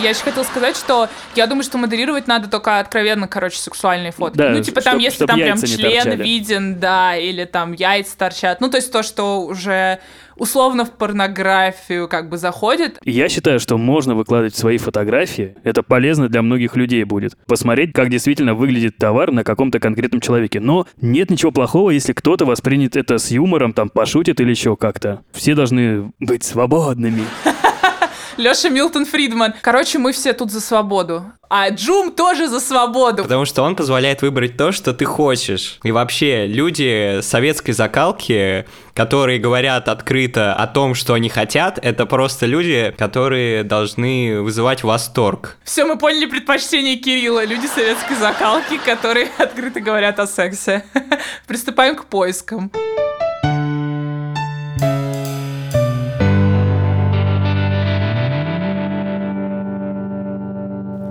Я 0.00 0.10
еще 0.10 0.22
хотела 0.22 0.42
сказать, 0.44 0.76
что 0.76 1.08
я 1.36 1.46
думаю, 1.46 1.62
что 1.62 1.78
моделировать 1.78 2.26
надо 2.26 2.48
только 2.48 2.80
откровенно, 2.80 3.28
короче, 3.28 3.58
сексуальные 3.58 4.12
фотки. 4.12 4.36
Да, 4.36 4.50
ну, 4.50 4.60
типа 4.62 4.80
там, 4.80 4.94
чтоб- 4.94 5.02
если 5.02 5.16
чтоб 5.16 5.28
там 5.28 5.38
прям 5.38 5.58
член 5.58 6.02
торчали. 6.02 6.22
виден, 6.22 6.80
да, 6.80 7.16
или 7.16 7.44
там 7.44 7.72
яйца 7.72 8.16
торчат. 8.18 8.60
Ну, 8.60 8.68
то 8.70 8.76
есть 8.76 8.90
то, 8.90 9.02
что 9.02 9.42
уже 9.42 10.00
условно 10.36 10.84
в 10.84 10.90
порнографию 10.90 12.08
как 12.08 12.28
бы 12.28 12.38
заходит. 12.38 12.98
Я 13.04 13.28
считаю, 13.28 13.60
что 13.60 13.78
можно 13.78 14.16
выкладывать 14.16 14.56
свои 14.56 14.78
фотографии. 14.78 15.56
Это 15.62 15.82
полезно 15.84 16.28
для 16.28 16.42
многих 16.42 16.74
людей 16.74 17.04
будет. 17.04 17.34
Посмотреть, 17.46 17.92
как 17.92 18.08
действительно 18.10 18.54
выглядит 18.54 18.96
товар 18.96 19.30
на 19.30 19.44
каком-то 19.44 19.78
конкретном 19.78 20.20
человеке. 20.20 20.58
Но 20.58 20.86
нет 21.00 21.30
ничего 21.30 21.52
плохого, 21.52 21.90
если 21.90 22.12
кто-то 22.12 22.44
воспринят 22.46 22.96
это 22.96 23.18
с 23.18 23.30
юмором, 23.30 23.72
там, 23.72 23.88
пошутит 23.90 24.40
или 24.40 24.50
еще 24.50 24.76
как-то. 24.76 25.22
Все 25.32 25.54
должны 25.54 26.12
быть 26.18 26.42
свободными. 26.42 27.22
Леша 28.36 28.68
Милтон 28.68 29.06
Фридман. 29.06 29.54
Короче, 29.60 29.98
мы 29.98 30.12
все 30.12 30.32
тут 30.32 30.50
за 30.50 30.60
свободу. 30.60 31.24
А 31.48 31.68
Джум 31.70 32.12
тоже 32.12 32.48
за 32.48 32.58
свободу. 32.58 33.22
Потому 33.22 33.44
что 33.44 33.62
он 33.62 33.76
позволяет 33.76 34.22
выбрать 34.22 34.56
то, 34.56 34.72
что 34.72 34.92
ты 34.92 35.04
хочешь. 35.04 35.78
И 35.84 35.92
вообще, 35.92 36.46
люди 36.46 37.20
советской 37.22 37.72
закалки, 37.72 38.66
которые 38.94 39.38
говорят 39.38 39.88
открыто 39.88 40.54
о 40.54 40.66
том, 40.66 40.94
что 40.94 41.14
они 41.14 41.28
хотят, 41.28 41.78
это 41.80 42.06
просто 42.06 42.46
люди, 42.46 42.92
которые 42.98 43.62
должны 43.62 44.40
вызывать 44.40 44.82
восторг. 44.82 45.56
Все, 45.64 45.84
мы 45.84 45.96
поняли 45.96 46.26
предпочтение 46.26 46.96
Кирилла. 46.96 47.44
Люди 47.44 47.66
советской 47.66 48.16
закалки, 48.16 48.78
которые 48.78 49.28
открыто 49.38 49.80
говорят 49.80 50.18
о 50.18 50.26
сексе. 50.26 50.84
Приступаем 51.46 51.94
к 51.96 52.06
поискам. 52.06 52.72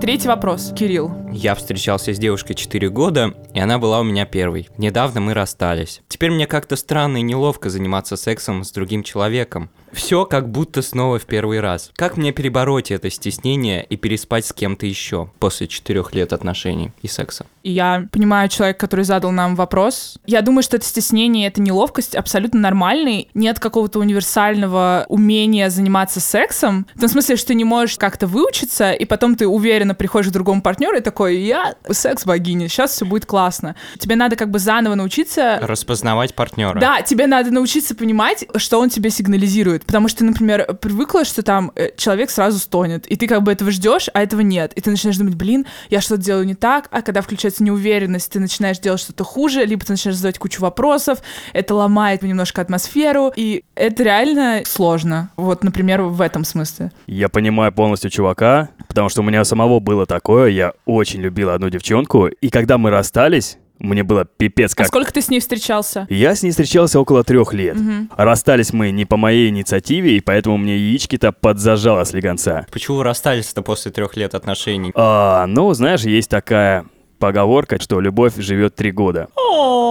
Третий 0.04 0.28
вопрос, 0.28 0.70
Кирилл. 0.76 1.10
Я 1.32 1.54
встречался 1.54 2.12
с 2.12 2.18
девушкой 2.18 2.52
4 2.52 2.90
года, 2.90 3.32
и 3.54 3.58
она 3.58 3.78
была 3.78 4.00
у 4.00 4.02
меня 4.02 4.26
первой. 4.26 4.68
Недавно 4.76 5.22
мы 5.22 5.32
расстались. 5.32 6.02
Теперь 6.08 6.30
мне 6.30 6.46
как-то 6.46 6.76
странно 6.76 7.16
и 7.16 7.22
неловко 7.22 7.70
заниматься 7.70 8.16
сексом 8.16 8.64
с 8.64 8.72
другим 8.72 9.02
человеком. 9.02 9.70
Все 9.94 10.26
как 10.26 10.50
будто 10.50 10.82
снова 10.82 11.18
в 11.18 11.24
первый 11.24 11.60
раз. 11.60 11.90
Как 11.94 12.16
мне 12.16 12.32
перебороть 12.32 12.90
это 12.90 13.08
стеснение 13.10 13.84
и 13.84 13.96
переспать 13.96 14.44
с 14.44 14.52
кем-то 14.52 14.86
еще 14.86 15.30
после 15.38 15.68
четырех 15.68 16.14
лет 16.14 16.32
отношений 16.32 16.90
и 17.02 17.08
секса? 17.08 17.46
Я 17.62 18.06
понимаю 18.12 18.48
человека, 18.48 18.80
который 18.80 19.04
задал 19.04 19.30
нам 19.30 19.54
вопрос. 19.56 20.18
Я 20.26 20.42
думаю, 20.42 20.62
что 20.62 20.76
это 20.76 20.84
стеснение, 20.84 21.46
это 21.46 21.62
неловкость 21.62 22.14
абсолютно 22.14 22.60
нормальный. 22.60 23.30
Нет 23.34 23.58
какого-то 23.58 24.00
универсального 24.00 25.06
умения 25.08 25.70
заниматься 25.70 26.20
сексом. 26.20 26.86
В 26.94 27.00
том 27.00 27.08
смысле, 27.08 27.36
что 27.36 27.48
ты 27.48 27.54
не 27.54 27.64
можешь 27.64 27.96
как-то 27.96 28.26
выучиться, 28.26 28.92
и 28.92 29.04
потом 29.04 29.36
ты 29.36 29.46
уверенно 29.46 29.94
приходишь 29.94 30.30
к 30.30 30.32
другому 30.34 30.60
партнеру 30.60 30.98
и 30.98 31.00
такой, 31.00 31.38
я 31.38 31.74
секс-богиня, 31.88 32.68
сейчас 32.68 32.92
все 32.92 33.06
будет 33.06 33.26
классно. 33.26 33.76
Тебе 33.98 34.16
надо 34.16 34.36
как 34.36 34.50
бы 34.50 34.58
заново 34.58 34.94
научиться 34.94 35.58
Распознавать 35.62 36.34
партнера. 36.34 36.78
Да, 36.78 37.00
тебе 37.02 37.26
надо 37.26 37.50
научиться 37.50 37.94
понимать, 37.94 38.44
что 38.56 38.80
он 38.80 38.90
тебе 38.90 39.10
сигнализирует. 39.10 39.83
Потому 39.86 40.08
что 40.08 40.24
например, 40.24 40.74
привыкла, 40.80 41.24
что 41.24 41.42
там 41.42 41.72
э, 41.74 41.90
человек 41.96 42.30
сразу 42.30 42.58
стонет, 42.58 43.06
и 43.06 43.16
ты 43.16 43.26
как 43.26 43.42
бы 43.42 43.52
этого 43.52 43.70
ждешь, 43.70 44.08
а 44.12 44.22
этого 44.22 44.40
нет. 44.40 44.72
И 44.74 44.80
ты 44.80 44.90
начинаешь 44.90 45.16
думать, 45.16 45.34
блин, 45.34 45.66
я 45.90 46.00
что-то 46.00 46.22
делаю 46.22 46.46
не 46.46 46.54
так, 46.54 46.88
а 46.90 47.02
когда 47.02 47.20
включается 47.20 47.62
неуверенность, 47.62 48.32
ты 48.32 48.40
начинаешь 48.40 48.78
делать 48.78 49.00
что-то 49.00 49.24
хуже, 49.24 49.64
либо 49.64 49.84
ты 49.84 49.92
начинаешь 49.92 50.16
задавать 50.16 50.38
кучу 50.38 50.60
вопросов, 50.60 51.18
это 51.52 51.74
ломает 51.74 52.22
немножко 52.22 52.60
атмосферу, 52.60 53.32
и 53.34 53.64
это 53.74 54.02
реально 54.02 54.62
сложно. 54.66 55.30
Вот, 55.36 55.64
например, 55.64 56.02
в 56.02 56.20
этом 56.20 56.44
смысле. 56.44 56.92
Я 57.06 57.28
понимаю 57.28 57.72
полностью 57.72 58.10
чувака, 58.10 58.70
потому 58.88 59.08
что 59.08 59.20
у 59.20 59.24
меня 59.24 59.44
самого 59.44 59.80
было 59.80 60.06
такое. 60.06 60.50
Я 60.50 60.72
очень 60.84 61.20
любил 61.20 61.50
одну 61.50 61.68
девчонку, 61.70 62.26
и 62.26 62.48
когда 62.48 62.78
мы 62.78 62.90
расстались, 62.90 63.58
мне 63.84 64.02
было 64.02 64.24
пипец 64.24 64.72
А 64.72 64.76
как 64.76 64.86
сколько 64.88 65.12
ты 65.12 65.20
с 65.20 65.28
ней 65.28 65.40
встречался? 65.40 66.06
Я 66.10 66.34
с 66.34 66.42
ней 66.42 66.50
встречался 66.50 67.00
около 67.00 67.24
трех 67.24 67.52
лет. 67.52 67.76
Расстались 68.16 68.72
мы 68.72 68.90
не 68.90 69.04
по 69.04 69.16
моей 69.16 69.48
инициативе, 69.50 70.16
и 70.16 70.20
поэтому 70.20 70.56
мне 70.56 70.76
яички-то 70.76 71.32
подзажало 71.32 72.04
слегонца. 72.04 72.66
Почему 72.72 72.98
вы 72.98 73.04
расстались-то 73.04 73.62
после 73.62 73.92
трех 73.92 74.16
лет 74.16 74.34
отношений? 74.34 74.92
А, 74.94 75.46
ну, 75.46 75.72
знаешь, 75.74 76.02
есть 76.02 76.30
такая 76.30 76.86
поговорка, 77.18 77.80
что 77.80 78.00
любовь 78.00 78.34
живет 78.36 78.74
три 78.74 78.90
года. 78.90 79.28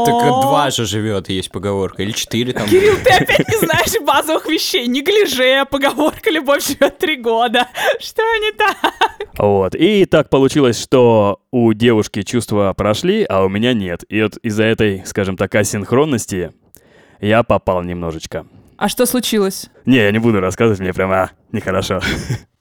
Так 0.05 0.41
два 0.41 0.69
же 0.69 0.85
живет, 0.85 1.29
есть 1.29 1.51
поговорка. 1.51 2.03
Или 2.03 2.11
четыре 2.11 2.53
там. 2.53 2.67
Кирилл, 2.67 2.95
ты 3.03 3.11
опять 3.11 3.47
не 3.47 3.57
знаешь 3.57 3.93
базовых 4.05 4.47
вещей. 4.47 4.87
Не 4.87 5.01
гляже, 5.01 5.65
поговорка 5.69 6.29
«любовь 6.29 6.65
живет 6.65 6.97
три 6.97 7.15
года». 7.15 7.67
Что 7.99 8.21
не 8.37 8.51
так? 8.51 8.77
Вот. 9.37 9.75
И 9.75 10.05
так 10.05 10.29
получилось, 10.29 10.81
что 10.81 11.39
у 11.51 11.73
девушки 11.73 12.21
чувства 12.23 12.73
прошли, 12.75 13.25
а 13.27 13.43
у 13.43 13.49
меня 13.49 13.73
нет. 13.73 14.03
И 14.09 14.21
вот 14.21 14.37
из-за 14.37 14.63
этой, 14.63 15.03
скажем 15.05 15.37
так, 15.37 15.55
асинхронности 15.55 16.51
я 17.21 17.43
попал 17.43 17.83
немножечко. 17.83 18.45
А 18.77 18.89
что 18.89 19.05
случилось? 19.05 19.69
Не, 19.85 19.97
я 19.97 20.11
не 20.11 20.19
буду 20.19 20.39
рассказывать, 20.39 20.79
мне 20.79 20.93
прям, 20.93 21.11
а, 21.11 21.31
нехорошо. 21.51 22.01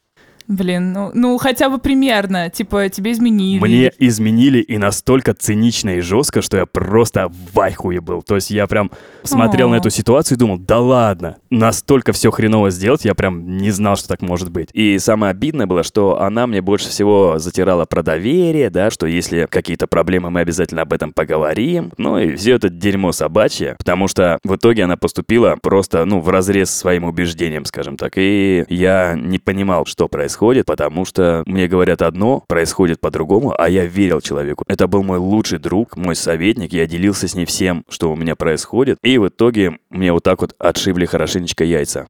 Блин, 0.48 0.92
ну, 0.92 1.10
ну 1.14 1.38
хотя 1.38 1.68
бы 1.68 1.78
примерно. 1.78 2.50
Типа, 2.50 2.88
тебе 2.88 3.12
изменили. 3.12 3.60
Мне 3.60 3.92
изменили 3.98 4.58
и 4.58 4.78
настолько 4.78 5.34
цинично 5.34 5.96
и 5.96 6.00
жестко, 6.00 6.42
что 6.42 6.56
я 6.56 6.66
просто 6.66 7.30
в 7.52 7.60
айхуе 7.60 8.00
был. 8.00 8.22
То 8.22 8.36
есть 8.36 8.50
я 8.50 8.66
прям 8.66 8.90
смотрел 9.22 9.68
на 9.68 9.76
О. 9.76 9.78
эту 9.78 9.90
ситуацию 9.90 10.36
и 10.36 10.38
думал, 10.38 10.58
да 10.58 10.80
ладно, 10.80 11.36
настолько 11.50 12.12
все 12.12 12.30
хреново 12.30 12.70
сделать, 12.70 13.04
я 13.04 13.14
прям 13.14 13.56
не 13.56 13.70
знал, 13.70 13.96
что 13.96 14.08
так 14.08 14.22
может 14.22 14.50
быть. 14.50 14.68
И 14.72 14.98
самое 14.98 15.30
обидное 15.30 15.66
было, 15.66 15.82
что 15.82 16.20
она 16.20 16.46
мне 16.46 16.60
больше 16.60 16.88
всего 16.88 17.38
затирала 17.38 17.84
про 17.84 18.02
доверие, 18.02 18.70
да, 18.70 18.90
что 18.90 19.06
если 19.06 19.46
какие-то 19.50 19.86
проблемы, 19.86 20.30
мы 20.30 20.40
обязательно 20.40 20.82
об 20.82 20.92
этом 20.92 21.12
поговорим. 21.12 21.92
Ну 21.98 22.18
и 22.18 22.34
все 22.36 22.54
это 22.54 22.68
дерьмо 22.68 23.12
собачье, 23.12 23.76
потому 23.78 24.08
что 24.08 24.38
в 24.44 24.56
итоге 24.56 24.84
она 24.84 24.96
поступила 24.96 25.56
просто, 25.60 26.04
ну, 26.04 26.20
в 26.20 26.28
разрез 26.28 26.70
своим 26.70 27.04
убеждением, 27.04 27.64
скажем 27.64 27.96
так. 27.96 28.14
И 28.16 28.64
я 28.68 29.14
не 29.14 29.38
понимал, 29.38 29.86
что 29.86 30.08
происходит, 30.08 30.31
потому 30.66 31.04
что 31.04 31.42
мне 31.46 31.68
говорят 31.68 32.02
одно, 32.02 32.44
происходит 32.48 33.00
по-другому, 33.00 33.54
а 33.56 33.68
я 33.68 33.86
верил 33.86 34.20
человеку. 34.20 34.64
Это 34.68 34.86
был 34.86 35.02
мой 35.02 35.18
лучший 35.18 35.58
друг, 35.58 35.96
мой 35.96 36.14
советник, 36.14 36.72
я 36.72 36.86
делился 36.86 37.28
с 37.28 37.34
ней 37.34 37.44
всем, 37.44 37.84
что 37.88 38.12
у 38.12 38.16
меня 38.16 38.36
происходит. 38.36 38.98
И 39.02 39.18
в 39.18 39.28
итоге 39.28 39.78
мне 39.90 40.12
вот 40.12 40.22
так 40.22 40.40
вот 40.40 40.54
отшибли 40.58 41.06
хорошенечко 41.06 41.64
яйца. 41.64 42.06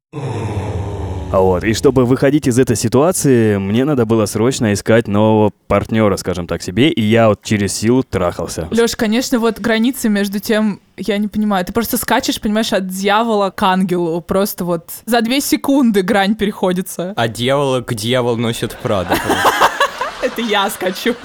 А 1.33 1.39
Вот. 1.39 1.63
И 1.63 1.73
чтобы 1.73 2.05
выходить 2.05 2.47
из 2.47 2.59
этой 2.59 2.75
ситуации, 2.75 3.57
мне 3.57 3.85
надо 3.85 4.05
было 4.05 4.27
срочно 4.27 4.71
искать 4.71 5.07
нового 5.07 5.51
партнера, 5.67 6.15
скажем 6.17 6.45
так 6.45 6.61
себе, 6.61 6.89
и 6.89 7.01
я 7.01 7.27
вот 7.27 7.41
через 7.41 7.73
силу 7.73 8.03
трахался. 8.03 8.67
Леш, 8.69 8.95
конечно, 8.95 9.39
вот 9.39 9.59
границы 9.59 10.09
между 10.09 10.39
тем, 10.39 10.79
я 10.95 11.17
не 11.17 11.27
понимаю. 11.27 11.65
Ты 11.65 11.73
просто 11.73 11.97
скачешь, 11.97 12.39
понимаешь, 12.39 12.71
от 12.71 12.85
дьявола 12.85 13.49
к 13.49 13.63
ангелу. 13.63 14.21
Просто 14.21 14.63
вот 14.63 14.91
за 15.05 15.21
две 15.21 15.41
секунды 15.41 16.03
грань 16.03 16.35
переходится. 16.35 17.13
А 17.15 17.27
дьявола 17.27 17.81
к 17.81 17.95
дьяволу 17.95 18.37
носит 18.37 18.77
Прада. 18.83 19.17
Это 20.21 20.39
я 20.39 20.69
скачу. 20.69 21.15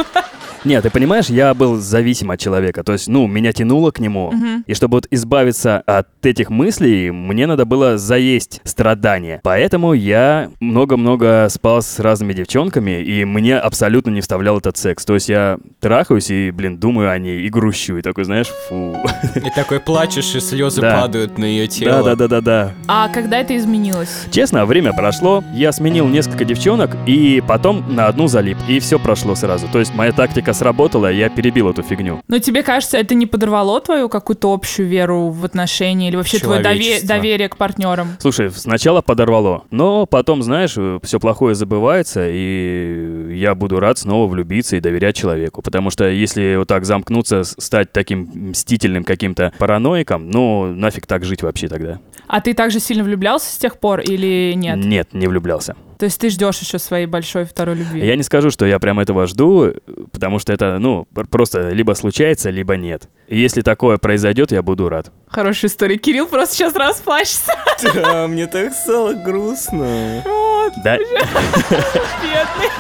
Нет, 0.65 0.83
ты 0.83 0.91
понимаешь, 0.91 1.27
я 1.27 1.55
был 1.55 1.77
зависим 1.77 2.31
от 2.31 2.41
человека. 2.41 2.83
То 2.85 2.93
есть, 2.93 3.09
ну, 3.09 3.27
меня 3.27 3.53
тянуло 3.53 3.91
к 3.91 3.99
нему. 4.01 4.33
И 4.67 4.75
чтобы 4.75 4.97
вот 4.97 5.07
избавиться 5.11 5.79
от 5.87 6.09
этих 6.25 6.51
мыслей, 6.51 7.11
мне 7.11 7.47
надо 7.47 7.65
было 7.65 7.99
заесть 7.99 8.61
страдания. 8.65 9.41
Поэтому 9.43 9.93
я 9.93 10.51
много-много 10.61 11.47
спал 11.51 11.83
с 11.83 11.99
разными 11.99 12.33
девчонками, 12.33 13.03
и 13.03 13.25
мне 13.25 13.57
абсолютно 13.59 14.11
не 14.11 14.21
вставлял 14.21 14.59
этот 14.59 14.77
секс. 14.77 15.05
То 15.05 15.15
есть 15.15 15.29
я 15.29 15.59
трахаюсь 15.81 16.31
и, 16.31 16.51
блин, 16.51 16.79
думаю 16.79 17.11
о 17.11 17.19
ней 17.19 17.43
и 17.43 17.49
грущу. 17.49 17.97
И 17.99 18.03
такой, 18.03 18.25
знаешь, 18.25 18.49
фу. 18.69 18.97
И 19.35 19.51
такой 19.55 19.81
плачешь, 19.81 20.35
и 20.35 20.41
слезы 20.41 20.81
Да. 20.81 21.03
падают 21.03 21.39
на 21.39 21.45
ее 21.45 21.67
тело. 21.67 22.03
Да-да-да-да-да. 22.03 22.73
А 22.87 23.09
когда 23.09 23.39
это 23.39 23.57
изменилось? 23.57 24.27
Честно, 24.31 24.67
время 24.67 24.93
прошло, 24.93 25.43
я 25.55 25.73
сменил 25.73 26.07
несколько 26.09 26.45
девчонок, 26.45 26.97
и 27.07 27.43
потом 27.47 27.95
на 27.95 28.07
одну 28.07 28.27
залип, 28.27 28.59
и 28.69 28.81
все 28.81 28.99
прошло 28.99 29.35
сразу. 29.35 29.67
То 29.69 29.79
есть 29.79 29.95
моя 29.95 30.13
тактика 30.13 30.53
сработала, 30.59 31.11
я 31.11 31.29
перебил 31.29 31.71
эту 31.71 31.83
фигню. 31.83 32.21
Но 32.29 32.39
тебе 32.39 32.63
кажется, 32.63 32.99
это 32.99 33.15
не 33.15 33.27
подорвало 33.27 33.81
твою 33.81 34.09
какую-то 34.09 34.53
общую 34.53 34.89
веру 34.89 35.29
в 35.31 35.45
отношения 35.45 36.09
или 36.09 36.17
вообще 36.17 36.39
твое 36.39 36.61
дове- 36.63 37.01
доверие 37.03 37.49
к 37.49 37.57
партнерам? 37.57 38.09
Слушай, 38.19 38.51
сначала 38.51 39.01
подорвало, 39.01 39.65
но 39.71 40.07
потом, 40.07 40.43
знаешь, 40.43 40.77
все 41.03 41.21
плохое 41.21 41.55
забывается, 41.55 42.27
и 42.29 43.37
я 43.37 43.55
буду 43.55 43.81
рад 43.81 43.99
снова 43.99 44.29
влюбиться 44.29 44.77
и 44.77 44.81
доверять 44.81 45.17
человеку. 45.17 45.63
Потому 45.63 45.91
что 45.91 46.09
если 46.09 46.57
вот 46.57 46.69
так 46.69 46.85
замкнуться, 46.85 47.45
стать 47.45 47.93
таким 47.93 48.31
мстительным 48.51 49.05
каким-то 49.05 49.53
параноиком, 49.59 50.31
ну, 50.31 50.67
нафиг 50.75 51.07
так 51.07 51.25
жить 51.25 51.43
вообще 51.43 51.69
тогда. 51.69 52.01
А 52.27 52.41
ты 52.41 52.53
также 52.55 52.81
сильно 52.81 53.05
влюблялся 53.05 53.53
с 53.53 53.57
тех 53.59 53.79
пор 53.79 54.01
или 54.01 54.53
нет? 54.57 54.77
Нет, 54.77 55.15
не 55.15 55.27
влюблялся. 55.29 55.77
То 55.99 56.05
есть 56.05 56.21
ты 56.21 56.31
ждешь 56.31 56.59
еще 56.61 56.79
своей 56.79 57.07
большой 57.07 57.45
второй 57.45 57.75
любви? 57.75 58.07
Я 58.07 58.15
не 58.15 58.23
скажу, 58.23 58.51
что 58.51 58.65
я 58.65 58.79
прям 58.79 59.01
этого 59.01 59.27
жду, 59.27 59.73
потому 60.13 60.39
что 60.39 60.53
это, 60.53 60.79
ну, 60.79 61.09
пр- 61.13 61.27
просто 61.27 61.71
либо 61.71 61.95
случается, 61.95 62.51
либо 62.51 62.77
нет. 62.77 63.09
И 63.27 63.37
если 63.39 63.63
такое 63.63 63.99
произойдет, 63.99 64.53
я 64.53 64.63
буду 64.63 64.89
рад. 64.89 65.11
Хорошая 65.27 65.71
история. 65.71 65.97
Кирилл 65.99 66.27
просто 66.29 66.55
сейчас 66.55 66.75
расплачется. 66.77 67.53
Да, 67.95 68.29
мне 68.29 68.47
так 68.47 68.73
стало 68.75 69.13
грустно. 69.15 70.23
Вот, 70.25 70.73
Да, 70.85 70.99
бедный. 70.99 72.71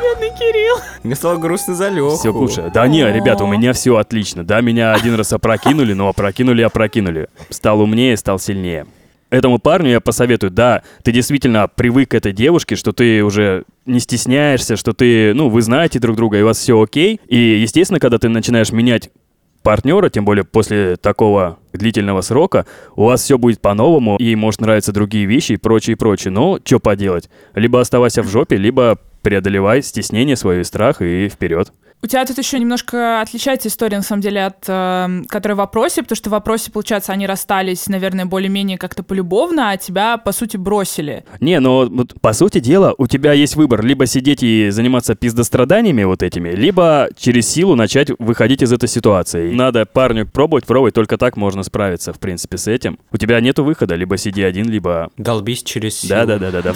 Бедный 0.00 0.30
Кирилл. 0.38 0.76
Мне 1.02 1.14
стало 1.14 1.36
грустно 1.36 1.74
за 1.74 1.88
Леху. 1.88 2.16
все 2.16 2.32
к 2.32 2.36
лучшему. 2.36 2.70
Да 2.70 2.86
не, 2.86 3.02
ребят, 3.10 3.40
у 3.40 3.46
меня 3.46 3.72
все 3.72 3.96
отлично. 3.96 4.44
Да, 4.44 4.60
меня 4.60 4.92
один 4.94 5.14
раз 5.14 5.32
опрокинули, 5.32 5.92
но 5.92 6.08
опрокинули, 6.08 6.62
опрокинули. 6.62 7.28
Стал 7.50 7.80
умнее, 7.80 8.16
стал 8.16 8.38
сильнее. 8.38 8.86
Этому 9.34 9.58
парню 9.58 9.90
я 9.90 10.00
посоветую, 10.00 10.52
да, 10.52 10.84
ты 11.02 11.10
действительно 11.10 11.66
привык 11.66 12.12
к 12.12 12.14
этой 12.14 12.32
девушке, 12.32 12.76
что 12.76 12.92
ты 12.92 13.24
уже 13.24 13.64
не 13.84 13.98
стесняешься, 13.98 14.76
что 14.76 14.92
ты, 14.92 15.34
ну, 15.34 15.48
вы 15.48 15.60
знаете 15.60 15.98
друг 15.98 16.14
друга, 16.14 16.38
и 16.38 16.42
у 16.42 16.44
вас 16.44 16.58
все 16.58 16.80
окей. 16.80 17.20
И, 17.26 17.36
естественно, 17.36 17.98
когда 17.98 18.18
ты 18.18 18.28
начинаешь 18.28 18.70
менять 18.70 19.10
партнера, 19.64 20.08
тем 20.08 20.24
более 20.24 20.44
после 20.44 20.94
такого 20.94 21.58
длительного 21.72 22.20
срока, 22.20 22.64
у 22.94 23.06
вас 23.06 23.24
все 23.24 23.36
будет 23.36 23.60
по-новому, 23.60 24.18
ей 24.20 24.36
может 24.36 24.60
нравиться 24.60 24.92
другие 24.92 25.26
вещи 25.26 25.54
и 25.54 25.56
прочее, 25.56 25.94
и 25.94 25.96
прочее. 25.96 26.30
Но 26.30 26.60
что 26.64 26.78
поделать? 26.78 27.28
Либо 27.56 27.80
оставайся 27.80 28.22
в 28.22 28.28
жопе, 28.28 28.56
либо 28.56 29.00
преодолевай 29.22 29.82
стеснение 29.82 30.36
свое 30.36 30.60
и 30.60 30.64
страх 30.64 31.02
и 31.02 31.28
вперед. 31.28 31.72
У 32.04 32.06
тебя 32.06 32.26
тут 32.26 32.36
еще 32.36 32.58
немножко 32.58 33.22
отличается 33.22 33.68
история, 33.68 33.96
на 33.96 34.02
самом 34.02 34.20
деле, 34.20 34.44
от 34.44 34.62
э, 34.66 35.22
которой 35.26 35.54
в 35.54 35.56
вопросе, 35.56 36.02
потому 36.02 36.16
что 36.16 36.28
в 36.28 36.32
вопросе, 36.32 36.70
получается, 36.70 37.12
они 37.12 37.26
расстались, 37.26 37.86
наверное, 37.86 38.26
более-менее 38.26 38.76
как-то 38.76 39.02
полюбовно, 39.02 39.70
а 39.70 39.78
тебя, 39.78 40.18
по 40.18 40.32
сути, 40.32 40.58
бросили. 40.58 41.24
Не, 41.40 41.60
но 41.60 41.86
вот, 41.86 42.12
по 42.20 42.34
сути 42.34 42.60
дела, 42.60 42.94
у 42.98 43.06
тебя 43.06 43.32
есть 43.32 43.56
выбор 43.56 43.82
либо 43.82 44.04
сидеть 44.04 44.42
и 44.42 44.68
заниматься 44.68 45.14
пиздостраданиями 45.14 46.04
вот 46.04 46.22
этими, 46.22 46.50
либо 46.50 47.08
через 47.16 47.48
силу 47.48 47.74
начать 47.74 48.10
выходить 48.18 48.60
из 48.60 48.70
этой 48.70 48.90
ситуации. 48.90 49.54
Надо 49.54 49.86
парню 49.86 50.26
пробовать, 50.26 50.66
пробовать, 50.66 50.92
только 50.92 51.16
так 51.16 51.38
можно 51.38 51.62
справиться, 51.62 52.12
в 52.12 52.18
принципе, 52.18 52.58
с 52.58 52.68
этим. 52.68 52.98
У 53.12 53.16
тебя 53.16 53.40
нету 53.40 53.64
выхода, 53.64 53.94
либо 53.94 54.18
сиди 54.18 54.42
один, 54.42 54.68
либо... 54.68 55.10
Долбись 55.16 55.62
через 55.62 56.00
силу. 56.00 56.10
Да-да-да-да-да. 56.10 56.74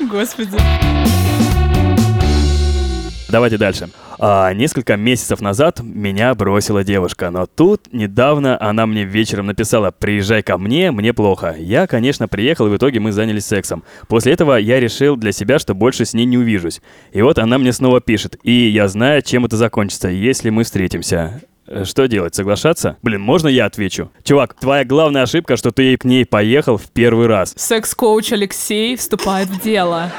Господи. 0.06 0.58
Давайте 3.28 3.58
дальше. 3.58 3.88
А, 4.18 4.52
несколько 4.54 4.96
месяцев 4.96 5.40
назад 5.40 5.80
меня 5.82 6.34
бросила 6.34 6.84
девушка, 6.84 7.30
но 7.30 7.46
тут 7.46 7.92
недавно 7.92 8.56
она 8.60 8.86
мне 8.86 9.04
вечером 9.04 9.46
написала 9.46 9.90
«Приезжай 9.90 10.42
ко 10.42 10.58
мне, 10.58 10.90
мне 10.90 11.12
плохо». 11.12 11.54
Я, 11.58 11.86
конечно, 11.86 12.28
приехал, 12.28 12.66
и 12.66 12.70
в 12.70 12.76
итоге 12.76 13.00
мы 13.00 13.12
занялись 13.12 13.44
сексом. 13.46 13.82
После 14.08 14.32
этого 14.32 14.56
я 14.56 14.78
решил 14.80 15.16
для 15.16 15.32
себя, 15.32 15.58
что 15.58 15.74
больше 15.74 16.04
с 16.04 16.14
ней 16.14 16.24
не 16.24 16.38
увижусь. 16.38 16.80
И 17.12 17.20
вот 17.20 17.38
она 17.38 17.58
мне 17.58 17.72
снова 17.72 18.00
пишет, 18.00 18.36
и 18.42 18.52
я 18.68 18.88
знаю, 18.88 19.22
чем 19.22 19.44
это 19.44 19.56
закончится, 19.56 20.08
если 20.08 20.50
мы 20.50 20.62
встретимся. 20.64 21.42
Э, 21.66 21.84
Что 21.84 22.06
делать, 22.06 22.34
соглашаться? 22.34 22.96
Блин, 23.02 23.20
можно 23.20 23.48
я 23.48 23.66
отвечу? 23.66 24.10
Чувак, 24.22 24.54
твоя 24.54 24.84
главная 24.84 25.22
ошибка, 25.24 25.56
что 25.56 25.72
ты 25.72 25.96
к 25.96 26.04
ней 26.04 26.24
поехал 26.24 26.76
в 26.76 26.90
первый 26.92 27.26
раз. 27.26 27.54
Секс-коуч 27.56 28.32
Алексей 28.32 28.96
вступает 28.96 29.48
в 29.48 29.60
дело. 29.60 30.12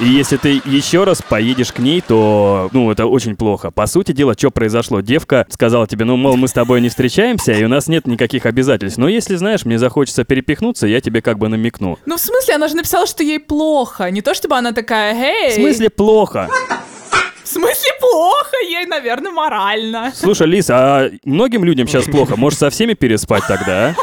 И 0.00 0.06
если 0.06 0.36
ты 0.36 0.60
еще 0.64 1.04
раз 1.04 1.22
поедешь 1.22 1.72
к 1.72 1.78
ней, 1.78 2.00
то, 2.00 2.68
ну, 2.72 2.90
это 2.90 3.06
очень 3.06 3.36
плохо. 3.36 3.70
По 3.70 3.86
сути 3.86 4.10
дела, 4.10 4.34
что 4.36 4.50
произошло? 4.50 5.00
Девка 5.00 5.46
сказала 5.48 5.86
тебе, 5.86 6.04
ну, 6.04 6.16
мол, 6.16 6.36
мы 6.36 6.48
с 6.48 6.52
тобой 6.52 6.80
не 6.80 6.88
встречаемся, 6.88 7.52
и 7.52 7.62
у 7.62 7.68
нас 7.68 7.86
нет 7.86 8.06
никаких 8.06 8.44
обязательств. 8.44 8.98
Но 8.98 9.08
если, 9.08 9.36
знаешь, 9.36 9.64
мне 9.64 9.78
захочется 9.78 10.24
перепихнуться, 10.24 10.88
я 10.88 11.00
тебе 11.00 11.22
как 11.22 11.38
бы 11.38 11.48
намекну. 11.48 11.98
Ну, 12.06 12.16
в 12.16 12.20
смысле, 12.20 12.56
она 12.56 12.66
же 12.66 12.74
написала, 12.74 13.06
что 13.06 13.22
ей 13.22 13.38
плохо. 13.38 14.10
Не 14.10 14.20
то, 14.20 14.34
чтобы 14.34 14.56
она 14.56 14.72
такая, 14.72 15.14
эй. 15.14 15.50
В 15.52 15.54
смысле 15.54 15.90
плохо? 15.90 16.48
В 17.44 17.48
смысле 17.48 17.90
плохо? 18.00 18.56
Ей, 18.68 18.86
наверное, 18.86 19.30
морально. 19.30 20.12
Слушай, 20.14 20.48
Лис, 20.48 20.70
а 20.70 21.08
многим 21.24 21.62
людям 21.62 21.86
сейчас 21.86 22.06
плохо. 22.06 22.34
Может, 22.36 22.58
со 22.58 22.70
всеми 22.70 22.94
переспать 22.94 23.44
тогда, 23.46 23.90
а? 23.90 23.94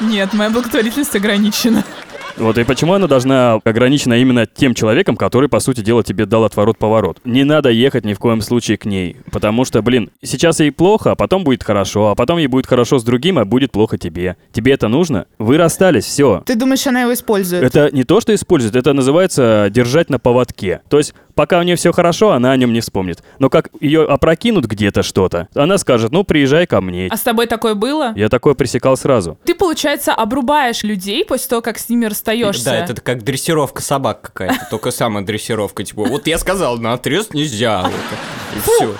Нет, 0.00 0.32
моя 0.32 0.48
благотворительность 0.48 1.14
ограничена. 1.14 1.84
Вот 2.40 2.56
и 2.56 2.64
почему 2.64 2.94
она 2.94 3.06
должна 3.06 3.60
ограничена 3.64 4.14
именно 4.14 4.46
тем 4.46 4.74
человеком, 4.74 5.16
который, 5.16 5.50
по 5.50 5.60
сути 5.60 5.82
дела, 5.82 6.02
тебе 6.02 6.24
дал 6.24 6.44
отворот-поворот. 6.44 7.18
Не 7.24 7.44
надо 7.44 7.68
ехать 7.68 8.06
ни 8.06 8.14
в 8.14 8.18
коем 8.18 8.40
случае 8.40 8.78
к 8.78 8.86
ней, 8.86 9.16
потому 9.30 9.66
что, 9.66 9.82
блин, 9.82 10.10
сейчас 10.22 10.60
ей 10.60 10.72
плохо, 10.72 11.10
а 11.12 11.14
потом 11.16 11.44
будет 11.44 11.62
хорошо, 11.62 12.08
а 12.08 12.14
потом 12.14 12.38
ей 12.38 12.46
будет 12.46 12.66
хорошо 12.66 12.98
с 12.98 13.04
другим, 13.04 13.38
а 13.38 13.44
будет 13.44 13.72
плохо 13.72 13.98
тебе. 13.98 14.36
Тебе 14.52 14.72
это 14.72 14.88
нужно? 14.88 15.26
Вы 15.38 15.58
расстались, 15.58 16.06
все. 16.06 16.42
Ты 16.46 16.54
думаешь, 16.54 16.86
она 16.86 17.02
его 17.02 17.12
использует? 17.12 17.62
Это 17.62 17.90
не 17.94 18.04
то, 18.04 18.22
что 18.22 18.34
использует, 18.34 18.74
это 18.74 18.94
называется 18.94 19.68
держать 19.70 20.08
на 20.08 20.18
поводке. 20.18 20.80
То 20.88 20.96
есть, 20.96 21.12
пока 21.34 21.58
у 21.58 21.62
нее 21.62 21.76
все 21.76 21.92
хорошо, 21.92 22.30
она 22.32 22.52
о 22.52 22.56
нем 22.56 22.72
не 22.72 22.80
вспомнит. 22.80 23.22
Но 23.38 23.50
как 23.50 23.68
ее 23.80 24.06
опрокинут 24.06 24.64
где-то 24.64 25.02
что-то, 25.02 25.48
она 25.54 25.76
скажет, 25.76 26.10
ну, 26.10 26.24
приезжай 26.24 26.66
ко 26.66 26.80
мне. 26.80 27.08
А 27.10 27.16
с 27.18 27.20
тобой 27.20 27.46
такое 27.46 27.74
было? 27.74 28.14
Я 28.16 28.30
такое 28.30 28.54
пресекал 28.54 28.96
сразу. 28.96 29.38
Ты, 29.44 29.54
получается, 29.54 30.14
обрубаешь 30.14 30.82
людей 30.84 31.22
после 31.26 31.50
того, 31.50 31.60
как 31.60 31.78
с 31.78 31.88
ними 31.90 32.06
расстаешься. 32.06 32.29
Да, 32.86 32.92
это 32.92 33.00
как 33.00 33.22
дрессировка 33.22 33.82
собак 33.82 34.20
какая-то, 34.22 34.66
только 34.70 34.90
самая 34.90 35.24
дрессировка, 35.24 35.84
типа, 35.84 36.04
вот 36.04 36.26
я 36.26 36.38
сказал, 36.38 36.78
на 36.78 36.92
отрез 36.92 37.32
нельзя, 37.32 37.82
вот, 37.82 38.56
и 38.56 38.60
все. 38.60 38.94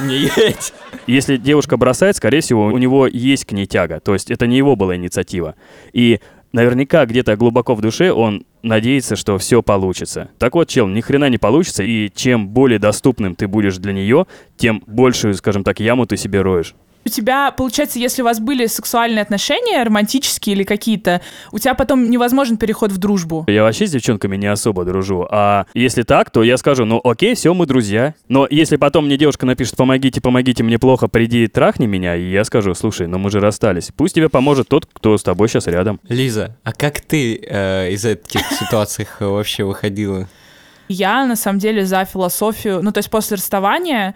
Не 0.00 0.16
едь. 0.16 0.72
Если 1.06 1.36
девушка 1.36 1.76
бросает, 1.76 2.16
скорее 2.16 2.40
всего, 2.40 2.66
у 2.66 2.78
него 2.78 3.06
есть 3.06 3.44
к 3.44 3.52
ней 3.52 3.66
тяга. 3.66 3.98
То 4.00 4.12
есть 4.12 4.30
это 4.30 4.46
не 4.46 4.56
его 4.56 4.76
была 4.76 4.94
инициатива. 4.94 5.54
И 5.92 6.20
наверняка 6.52 7.04
где-то 7.06 7.36
глубоко 7.36 7.74
в 7.74 7.80
душе 7.80 8.12
он 8.12 8.44
надеется, 8.62 9.16
что 9.16 9.38
все 9.38 9.62
получится. 9.62 10.30
Так 10.38 10.54
вот, 10.54 10.68
чел, 10.68 10.86
ни 10.86 11.00
хрена 11.00 11.28
не 11.28 11.38
получится, 11.38 11.82
и 11.82 12.10
чем 12.14 12.48
более 12.48 12.78
доступным 12.78 13.34
ты 13.34 13.48
будешь 13.48 13.78
для 13.78 13.92
нее, 13.92 14.26
тем 14.56 14.82
большую, 14.86 15.34
скажем 15.34 15.64
так, 15.64 15.80
яму 15.80 16.06
ты 16.06 16.16
себе 16.16 16.42
роешь. 16.42 16.74
У 17.04 17.10
тебя, 17.10 17.52
получается, 17.52 17.98
если 17.98 18.22
у 18.22 18.24
вас 18.24 18.38
были 18.38 18.66
сексуальные 18.66 19.22
отношения, 19.22 19.82
романтические 19.82 20.56
или 20.56 20.64
какие-то, 20.64 21.22
у 21.52 21.58
тебя 21.58 21.74
потом 21.74 22.10
невозможен 22.10 22.58
переход 22.58 22.92
в 22.92 22.98
дружбу. 22.98 23.44
Я 23.48 23.62
вообще 23.62 23.86
с 23.86 23.92
девчонками 23.92 24.36
не 24.36 24.46
особо 24.46 24.84
дружу. 24.84 25.26
А 25.30 25.66
если 25.72 26.02
так, 26.02 26.30
то 26.30 26.42
я 26.42 26.58
скажу, 26.58 26.84
ну 26.84 27.00
окей, 27.02 27.34
все, 27.34 27.54
мы 27.54 27.64
друзья. 27.66 28.14
Но 28.28 28.46
если 28.50 28.76
потом 28.76 29.06
мне 29.06 29.16
девушка 29.16 29.46
напишет, 29.46 29.76
помогите, 29.76 30.20
помогите, 30.20 30.62
мне 30.62 30.78
плохо, 30.78 31.08
приди, 31.08 31.46
трахни 31.46 31.86
меня, 31.86 32.14
и 32.14 32.30
я 32.30 32.44
скажу, 32.44 32.74
слушай, 32.74 33.06
ну 33.06 33.18
мы 33.18 33.30
же 33.30 33.40
расстались. 33.40 33.90
Пусть 33.96 34.14
тебе 34.14 34.28
поможет 34.28 34.68
тот, 34.68 34.86
кто 34.86 35.16
с 35.16 35.22
тобой 35.22 35.48
сейчас 35.48 35.66
рядом. 35.66 36.00
Лиза, 36.08 36.56
а 36.62 36.72
как 36.72 37.00
ты 37.00 37.40
э, 37.42 37.90
из 37.92 38.04
этих 38.04 38.40
ситуаций 38.60 39.08
вообще 39.18 39.64
выходила? 39.64 40.28
Я, 40.88 41.26
на 41.26 41.36
самом 41.36 41.58
деле, 41.58 41.84
за 41.84 42.04
философию... 42.04 42.82
Ну, 42.82 42.92
то 42.92 42.98
есть 42.98 43.10
после 43.10 43.36
расставания 43.36 44.14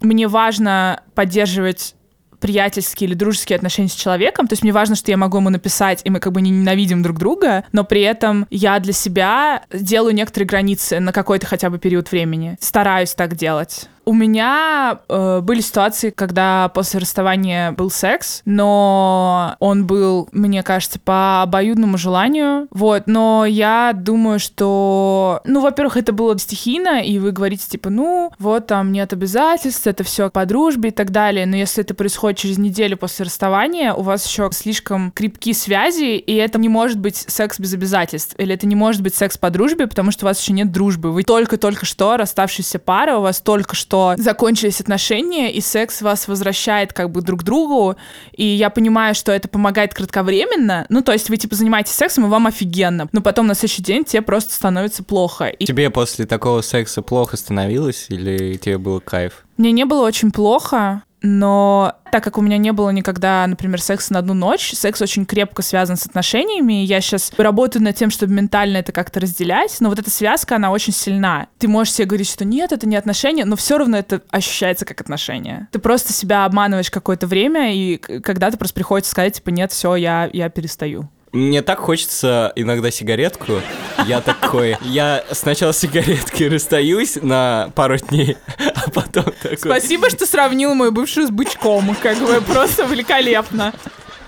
мне 0.00 0.26
важно 0.28 1.02
поддерживать 1.14 1.94
приятельские 2.42 3.08
или 3.08 3.14
дружеские 3.14 3.56
отношения 3.56 3.88
с 3.88 3.94
человеком. 3.94 4.48
То 4.48 4.54
есть 4.54 4.64
мне 4.64 4.72
важно, 4.72 4.96
что 4.96 5.10
я 5.10 5.16
могу 5.16 5.38
ему 5.38 5.48
написать, 5.48 6.00
и 6.04 6.10
мы 6.10 6.18
как 6.18 6.32
бы 6.32 6.42
не 6.42 6.50
ненавидим 6.50 7.02
друг 7.02 7.18
друга, 7.18 7.64
но 7.72 7.84
при 7.84 8.02
этом 8.02 8.46
я 8.50 8.78
для 8.80 8.92
себя 8.92 9.62
делаю 9.72 10.14
некоторые 10.14 10.48
границы 10.48 10.98
на 10.98 11.12
какой-то 11.12 11.46
хотя 11.46 11.70
бы 11.70 11.78
период 11.78 12.10
времени. 12.10 12.56
Стараюсь 12.60 13.14
так 13.14 13.36
делать. 13.36 13.88
У 14.04 14.14
меня 14.14 15.00
э, 15.08 15.40
были 15.42 15.60
ситуации, 15.60 16.10
когда 16.10 16.68
после 16.70 16.98
расставания 16.98 17.70
был 17.72 17.90
секс, 17.90 18.42
но 18.44 19.54
он 19.60 19.86
был, 19.86 20.28
мне 20.32 20.62
кажется, 20.64 20.98
по 20.98 21.42
обоюдному 21.42 21.96
желанию. 21.98 22.66
Вот, 22.70 23.04
но 23.06 23.44
я 23.46 23.92
думаю, 23.94 24.40
что, 24.40 25.40
ну, 25.44 25.60
во-первых, 25.60 25.96
это 25.96 26.12
было 26.12 26.36
стихийно, 26.38 27.00
и 27.00 27.18
вы 27.20 27.30
говорите, 27.30 27.68
типа, 27.68 27.90
ну, 27.90 28.32
вот 28.38 28.66
там 28.66 28.90
нет 28.90 29.12
обязательств, 29.12 29.86
это 29.86 30.02
все 30.02 30.30
по 30.30 30.46
дружбе 30.46 30.88
и 30.88 30.92
так 30.92 31.10
далее. 31.10 31.46
Но 31.46 31.54
если 31.54 31.84
это 31.84 31.94
происходит 31.94 32.38
через 32.38 32.58
неделю 32.58 32.96
после 32.96 33.26
расставания, 33.26 33.94
у 33.94 34.02
вас 34.02 34.26
еще 34.26 34.50
слишком 34.52 35.12
крепкие 35.12 35.54
связи, 35.54 36.16
и 36.16 36.34
это 36.34 36.58
не 36.58 36.68
может 36.68 36.98
быть 36.98 37.16
секс 37.16 37.60
без 37.60 37.72
обязательств. 37.74 38.34
Или 38.38 38.54
это 38.54 38.66
не 38.66 38.74
может 38.74 39.00
быть 39.00 39.14
секс 39.14 39.38
по 39.38 39.50
дружбе, 39.50 39.86
потому 39.86 40.10
что 40.10 40.24
у 40.24 40.28
вас 40.28 40.40
еще 40.40 40.52
нет 40.52 40.72
дружбы. 40.72 41.12
Вы 41.12 41.22
только-только 41.22 41.86
что 41.86 42.16
расставшаяся 42.16 42.80
пара, 42.80 43.18
у 43.18 43.22
вас 43.22 43.40
только 43.40 43.76
что 43.76 43.91
что 43.92 44.14
закончились 44.16 44.80
отношения, 44.80 45.52
и 45.52 45.60
секс 45.60 46.00
вас 46.00 46.26
возвращает 46.26 46.94
как 46.94 47.10
бы 47.10 47.20
друг 47.20 47.40
к 47.40 47.42
другу, 47.42 47.96
и 48.34 48.42
я 48.42 48.70
понимаю, 48.70 49.14
что 49.14 49.32
это 49.32 49.48
помогает 49.48 49.92
кратковременно, 49.92 50.86
ну, 50.88 51.02
то 51.02 51.12
есть 51.12 51.28
вы, 51.28 51.36
типа, 51.36 51.56
занимаетесь 51.56 51.92
сексом, 51.92 52.24
и 52.24 52.28
вам 52.28 52.46
офигенно, 52.46 53.10
но 53.12 53.20
потом 53.20 53.46
на 53.48 53.54
следующий 53.54 53.82
день 53.82 54.04
тебе 54.04 54.22
просто 54.22 54.54
становится 54.54 55.04
плохо. 55.04 55.48
И... 55.48 55.66
Тебе 55.66 55.90
после 55.90 56.24
такого 56.24 56.62
секса 56.62 57.02
плохо 57.02 57.36
становилось, 57.36 58.06
или 58.08 58.56
тебе 58.56 58.78
было 58.78 58.98
кайф? 58.98 59.44
Мне 59.58 59.72
не 59.72 59.84
было 59.84 60.06
очень 60.06 60.30
плохо, 60.30 61.02
но 61.22 61.94
так 62.10 62.22
как 62.22 62.36
у 62.36 62.42
меня 62.42 62.58
не 62.58 62.72
было 62.72 62.90
никогда, 62.90 63.46
например, 63.46 63.80
секса 63.80 64.12
на 64.12 64.18
одну 64.18 64.34
ночь, 64.34 64.72
секс 64.72 65.00
очень 65.00 65.24
крепко 65.24 65.62
связан 65.62 65.96
с 65.96 66.04
отношениями, 66.04 66.84
я 66.84 67.00
сейчас 67.00 67.32
работаю 67.36 67.82
над 67.82 67.96
тем, 67.96 68.10
чтобы 68.10 68.34
ментально 68.34 68.78
это 68.78 68.92
как-то 68.92 69.20
разделять, 69.20 69.76
но 69.80 69.88
вот 69.88 69.98
эта 69.98 70.10
связка, 70.10 70.56
она 70.56 70.70
очень 70.70 70.92
сильна. 70.92 71.46
Ты 71.58 71.68
можешь 71.68 71.94
себе 71.94 72.06
говорить, 72.06 72.28
что 72.28 72.44
нет, 72.44 72.72
это 72.72 72.86
не 72.86 72.96
отношения, 72.96 73.44
но 73.44 73.56
все 73.56 73.78
равно 73.78 73.96
это 73.96 74.20
ощущается 74.30 74.84
как 74.84 75.00
отношения. 75.00 75.68
Ты 75.72 75.78
просто 75.78 76.12
себя 76.12 76.44
обманываешь 76.44 76.90
какое-то 76.90 77.26
время, 77.26 77.74
и 77.74 77.96
когда-то 77.96 78.58
просто 78.58 78.74
приходится 78.74 79.10
сказать, 79.10 79.34
типа, 79.36 79.50
нет, 79.50 79.72
все, 79.72 79.94
я, 79.96 80.28
я 80.32 80.48
перестаю. 80.48 81.08
Мне 81.32 81.62
так 81.62 81.78
хочется 81.78 82.52
иногда 82.56 82.90
сигаретку. 82.90 83.62
Я 84.06 84.20
такой, 84.20 84.76
я 84.82 85.24
сначала 85.30 85.72
с 85.72 85.78
сигареткой 85.78 86.48
расстаюсь 86.48 87.16
на 87.22 87.70
пару 87.74 87.96
дней, 87.96 88.36
а 88.74 88.90
потом 88.90 89.24
такой... 89.42 89.56
Спасибо, 89.56 90.10
что 90.10 90.26
сравнил 90.26 90.74
мою 90.74 90.92
бывшую 90.92 91.26
с 91.26 91.30
бычком. 91.30 91.96
Как 92.02 92.18
бы 92.18 92.42
просто 92.42 92.84
великолепно. 92.84 93.72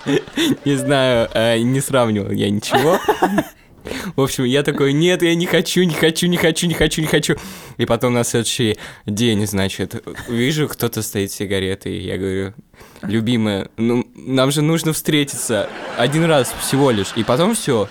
Не 0.07 0.77
знаю, 0.77 1.29
э, 1.35 1.59
не 1.59 1.81
сравнивал 1.81 2.31
я 2.31 2.49
ничего. 2.49 2.99
В 4.17 4.21
общем, 4.21 4.45
я 4.45 4.63
такой, 4.63 4.93
нет, 4.93 5.23
я 5.23 5.35
не 5.35 5.47
хочу, 5.47 5.83
не 5.83 5.95
хочу, 5.95 6.27
не 6.27 6.37
хочу, 6.37 6.67
не 6.67 6.75
хочу, 6.75 7.01
не 7.01 7.07
хочу. 7.07 7.37
И 7.77 7.87
потом 7.87 8.15
на 8.15 8.25
следующий 8.25 8.79
день, 9.07 9.47
значит, 9.47 10.03
вижу, 10.29 10.69
кто-то 10.69 11.03
стоит 11.03 11.33
с 11.33 11.37
сигаретой. 11.37 11.99
Я 11.99 12.17
говорю, 12.17 12.55
любимая, 13.03 13.69
ну, 13.77 14.07
нам 14.15 14.51
же 14.51 14.63
нужно 14.63 14.93
встретиться 14.93 15.69
один 15.97 16.25
раз 16.25 16.55
всего 16.61 16.91
лишь. 16.91 17.13
И 17.17 17.25
потом 17.25 17.55
все. 17.55 17.89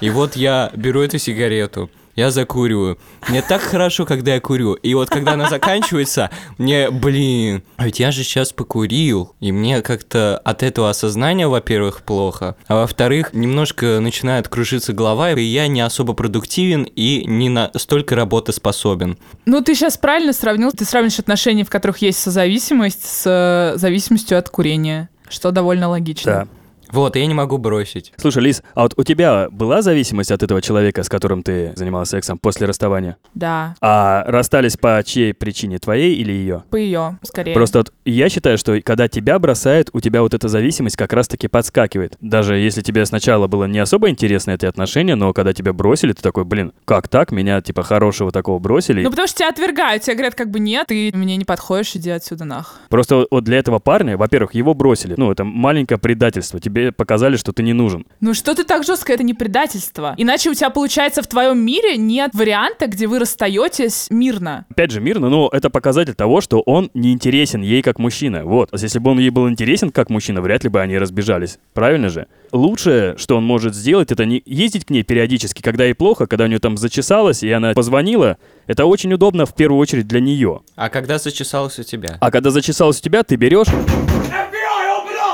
И 0.00 0.10
вот 0.10 0.36
я 0.36 0.70
беру 0.74 1.00
эту 1.00 1.18
сигарету, 1.18 1.90
я 2.18 2.32
закуриваю. 2.32 2.98
Мне 3.28 3.42
так 3.42 3.62
хорошо, 3.62 4.04
когда 4.04 4.34
я 4.34 4.40
курю. 4.40 4.74
И 4.74 4.92
вот 4.94 5.08
когда 5.08 5.34
она 5.34 5.48
заканчивается, 5.48 6.30
мне, 6.58 6.90
блин, 6.90 7.62
а 7.76 7.84
ведь 7.84 8.00
я 8.00 8.10
же 8.10 8.24
сейчас 8.24 8.52
покурил. 8.52 9.36
И 9.38 9.52
мне 9.52 9.82
как-то 9.82 10.36
от 10.38 10.64
этого 10.64 10.90
осознания, 10.90 11.46
во-первых, 11.46 12.02
плохо. 12.02 12.56
А 12.66 12.80
во-вторых, 12.80 13.34
немножко 13.34 14.00
начинает 14.00 14.48
кружиться 14.48 14.92
голова, 14.92 15.30
и 15.30 15.42
я 15.42 15.68
не 15.68 15.80
особо 15.80 16.14
продуктивен 16.14 16.82
и 16.82 17.24
не 17.24 17.50
настолько 17.50 18.16
работоспособен. 18.16 19.16
Ну, 19.46 19.62
ты 19.62 19.76
сейчас 19.76 19.96
правильно 19.96 20.32
сравнил. 20.32 20.72
Ты 20.72 20.84
сравнишь 20.84 21.20
отношения, 21.20 21.64
в 21.64 21.70
которых 21.70 21.98
есть 21.98 22.18
созависимость, 22.18 23.06
с 23.06 23.22
э, 23.26 23.78
зависимостью 23.78 24.38
от 24.38 24.48
курения 24.48 25.08
что 25.30 25.50
довольно 25.50 25.88
логично. 25.88 26.32
Да. 26.32 26.48
Вот, 26.92 27.16
я 27.16 27.26
не 27.26 27.34
могу 27.34 27.58
бросить. 27.58 28.12
Слушай, 28.16 28.42
Лиз, 28.42 28.62
а 28.74 28.82
вот 28.82 28.94
у 28.96 29.04
тебя 29.04 29.48
была 29.50 29.82
зависимость 29.82 30.30
от 30.30 30.42
этого 30.42 30.62
человека, 30.62 31.02
с 31.02 31.08
которым 31.08 31.42
ты 31.42 31.72
занималась 31.76 32.08
сексом 32.08 32.38
после 32.38 32.66
расставания? 32.66 33.16
Да. 33.34 33.74
А 33.80 34.24
расстались 34.26 34.76
по 34.76 35.02
чьей 35.04 35.34
причине, 35.34 35.78
твоей 35.78 36.14
или 36.14 36.32
ее? 36.32 36.64
По 36.70 36.76
ее, 36.76 37.18
скорее. 37.22 37.54
Просто 37.54 37.78
вот 37.78 37.92
я 38.04 38.28
считаю, 38.28 38.58
что 38.58 38.80
когда 38.82 39.08
тебя 39.08 39.38
бросают, 39.38 39.90
у 39.92 40.00
тебя 40.00 40.22
вот 40.22 40.34
эта 40.34 40.48
зависимость 40.48 40.96
как 40.96 41.12
раз-таки 41.12 41.48
подскакивает. 41.48 42.16
Даже 42.20 42.56
если 42.56 42.82
тебе 42.82 43.04
сначала 43.06 43.46
было 43.46 43.64
не 43.64 43.78
особо 43.78 44.08
интересно 44.08 44.52
это 44.52 44.68
отношение, 44.68 45.14
но 45.14 45.32
когда 45.32 45.52
тебя 45.52 45.72
бросили, 45.72 46.12
ты 46.12 46.22
такой, 46.22 46.44
блин, 46.44 46.72
как 46.84 47.08
так? 47.08 47.32
Меня 47.32 47.60
типа 47.60 47.82
хорошего 47.82 48.32
такого 48.32 48.58
бросили. 48.58 49.02
Ну 49.02 49.10
потому 49.10 49.28
что 49.28 49.38
тебя 49.38 49.48
отвергают, 49.50 50.02
тебе 50.02 50.14
говорят 50.14 50.34
как 50.34 50.50
бы 50.50 50.60
нет, 50.60 50.86
ты 50.86 51.10
мне 51.14 51.36
не 51.36 51.44
подходишь, 51.44 51.94
иди 51.96 52.10
отсюда 52.10 52.44
нах. 52.44 52.80
Просто 52.88 53.26
вот 53.30 53.44
для 53.44 53.58
этого 53.58 53.78
парня, 53.78 54.16
во-первых, 54.16 54.54
его 54.54 54.74
бросили. 54.74 55.14
Ну, 55.16 55.30
это 55.30 55.44
маленькое 55.44 55.98
предательство. 55.98 56.60
Тебе 56.60 56.77
тебе 56.78 56.92
показали, 56.92 57.36
что 57.36 57.52
ты 57.52 57.62
не 57.62 57.72
нужен. 57.72 58.06
Ну 58.20 58.34
что 58.34 58.54
ты 58.54 58.64
так 58.64 58.84
жестко? 58.84 59.12
Это 59.12 59.22
не 59.22 59.34
предательство. 59.34 60.14
Иначе 60.16 60.50
у 60.50 60.54
тебя 60.54 60.70
получается 60.70 61.22
в 61.22 61.26
твоем 61.26 61.58
мире 61.58 61.96
нет 61.96 62.30
варианта, 62.34 62.86
где 62.86 63.06
вы 63.06 63.18
расстаетесь 63.18 64.06
мирно. 64.10 64.66
Опять 64.70 64.90
же, 64.90 65.00
мирно, 65.00 65.28
но 65.28 65.48
это 65.52 65.70
показатель 65.70 66.14
того, 66.14 66.40
что 66.40 66.60
он 66.60 66.90
не 66.94 67.12
интересен 67.12 67.62
ей 67.62 67.82
как 67.82 67.98
мужчина. 67.98 68.44
Вот. 68.44 68.70
Если 68.72 68.98
бы 68.98 69.10
он 69.10 69.18
ей 69.18 69.30
был 69.30 69.48
интересен 69.48 69.90
как 69.90 70.10
мужчина, 70.10 70.40
вряд 70.40 70.64
ли 70.64 70.70
бы 70.70 70.80
они 70.80 70.98
разбежались. 70.98 71.58
Правильно 71.74 72.08
же? 72.08 72.26
Лучшее, 72.52 73.16
что 73.18 73.36
он 73.36 73.44
может 73.44 73.74
сделать, 73.74 74.10
это 74.10 74.24
не 74.24 74.42
ездить 74.46 74.86
к 74.86 74.90
ней 74.90 75.02
периодически, 75.02 75.62
когда 75.62 75.84
ей 75.84 75.94
плохо, 75.94 76.26
когда 76.26 76.44
у 76.44 76.46
нее 76.46 76.58
там 76.58 76.76
зачесалось, 76.76 77.42
и 77.42 77.50
она 77.50 77.72
позвонила. 77.72 78.38
Это 78.66 78.86
очень 78.86 79.12
удобно 79.12 79.46
в 79.46 79.54
первую 79.54 79.78
очередь 79.80 80.06
для 80.06 80.20
нее. 80.20 80.60
А 80.76 80.88
когда 80.88 81.18
зачесалось 81.18 81.78
у 81.78 81.82
тебя? 81.82 82.16
А 82.20 82.30
когда 82.30 82.50
зачесалось 82.50 83.00
у 83.00 83.02
тебя, 83.02 83.22
ты 83.22 83.36
берешь 83.36 83.68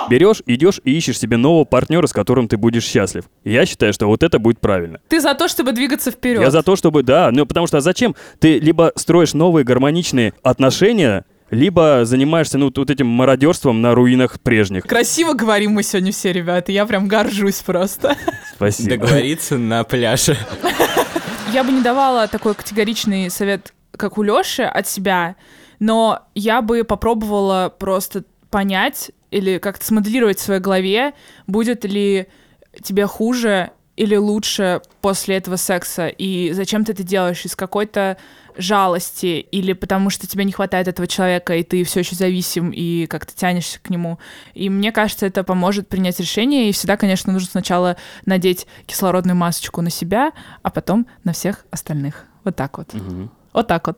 берешь, 0.09 0.43
идешь 0.47 0.81
и 0.85 0.97
ищешь 0.97 1.19
себе 1.19 1.37
нового 1.37 1.65
партнера, 1.65 2.07
с 2.07 2.13
которым 2.13 2.49
ты 2.49 2.57
будешь 2.57 2.85
счастлив. 2.85 3.25
я 3.45 3.67
считаю, 3.67 3.93
что 3.93 4.07
вот 4.07 4.23
это 4.23 4.39
будет 4.39 4.61
правильно. 4.61 5.01
Ты 5.09 5.21
за 5.21 5.35
то, 5.35 5.49
чтобы 5.49 5.73
двигаться 5.73 6.11
вперед. 6.11 6.41
Я 6.41 6.51
за 6.51 6.63
то, 6.63 6.77
чтобы, 6.77 7.03
да, 7.03 7.31
ну 7.33 7.47
потому 7.47 7.67
что 7.67 7.79
а 7.79 7.81
зачем? 7.81 8.15
Ты 8.39 8.59
либо 8.59 8.93
строишь 8.97 9.35
новые 9.35 9.65
гармоничные 9.65 10.33
отношения, 10.43 11.25
либо 11.51 12.05
занимаешься, 12.05 12.59
ну, 12.59 12.73
вот 12.75 12.91
этим 12.91 13.07
мародерством 13.07 13.81
на 13.81 13.95
руинах 13.95 14.41
прежних. 14.41 14.85
Красиво 14.85 15.35
говорим 15.35 15.73
мы 15.73 15.83
сегодня 15.83 16.13
все, 16.13 16.33
ребята. 16.33 16.73
Я 16.73 16.87
прям 16.87 17.09
горжусь 17.09 17.61
просто. 17.61 18.17
Спасибо. 18.55 18.91
Договориться 18.91 19.59
на 19.59 19.85
пляже. 19.85 20.37
Я 21.53 21.63
бы 21.63 21.73
не 21.73 21.83
давала 21.83 22.27
такой 22.27 22.55
категоричный 22.55 23.31
совет, 23.31 23.73
как 23.93 24.19
у 24.19 24.23
Лёши, 24.23 24.63
от 24.63 24.89
себя, 24.89 25.37
но 25.79 26.27
я 26.35 26.63
бы 26.63 26.83
попробовала 26.83 27.73
просто 27.79 28.25
понять, 28.51 29.11
или 29.35 29.59
как-то 29.59 29.85
смоделировать 29.85 30.39
в 30.39 30.43
своей 30.43 30.61
голове, 30.61 31.13
будет 31.47 31.85
ли 31.85 32.29
тебе 32.83 33.07
хуже 33.07 33.71
или 33.97 34.17
лучше 34.17 34.81
после 35.01 35.37
этого 35.37 35.57
секса, 35.57 36.09
и 36.09 36.53
зачем 36.53 36.85
ты 36.85 36.93
это 36.93 37.03
делаешь, 37.03 37.45
из 37.45 37.55
какой-то 37.55 38.17
жалости, 38.57 39.47
или 39.51 39.73
потому 39.73 40.11
что 40.11 40.27
тебе 40.27 40.45
не 40.45 40.53
хватает 40.53 40.89
этого 40.89 41.07
человека, 41.07 41.57
и 41.57 41.63
ты 41.63 41.83
все 41.85 42.01
еще 42.01 42.15
зависим, 42.17 42.71
и 42.71 43.07
как-то 43.07 43.35
тянешься 43.35 43.81
к 43.81 43.91
нему. 43.91 44.19
И 44.55 44.69
мне 44.71 44.93
кажется, 44.93 45.27
это 45.27 45.43
поможет 45.45 45.89
принять 45.89 46.19
решение, 46.21 46.69
и 46.69 46.73
всегда, 46.73 46.97
конечно, 46.97 47.33
нужно 47.33 47.49
сначала 47.49 47.97
надеть 48.27 48.67
кислородную 48.87 49.37
масочку 49.37 49.81
на 49.81 49.91
себя, 49.91 50.33
а 50.63 50.71
потом 50.71 51.07
на 51.25 51.33
всех 51.33 51.67
остальных. 51.71 52.27
Вот 52.45 52.57
так 52.57 52.79
вот. 52.79 52.95
Угу. 52.95 53.31
Вот 53.53 53.67
так 53.67 53.87
вот. 53.87 53.97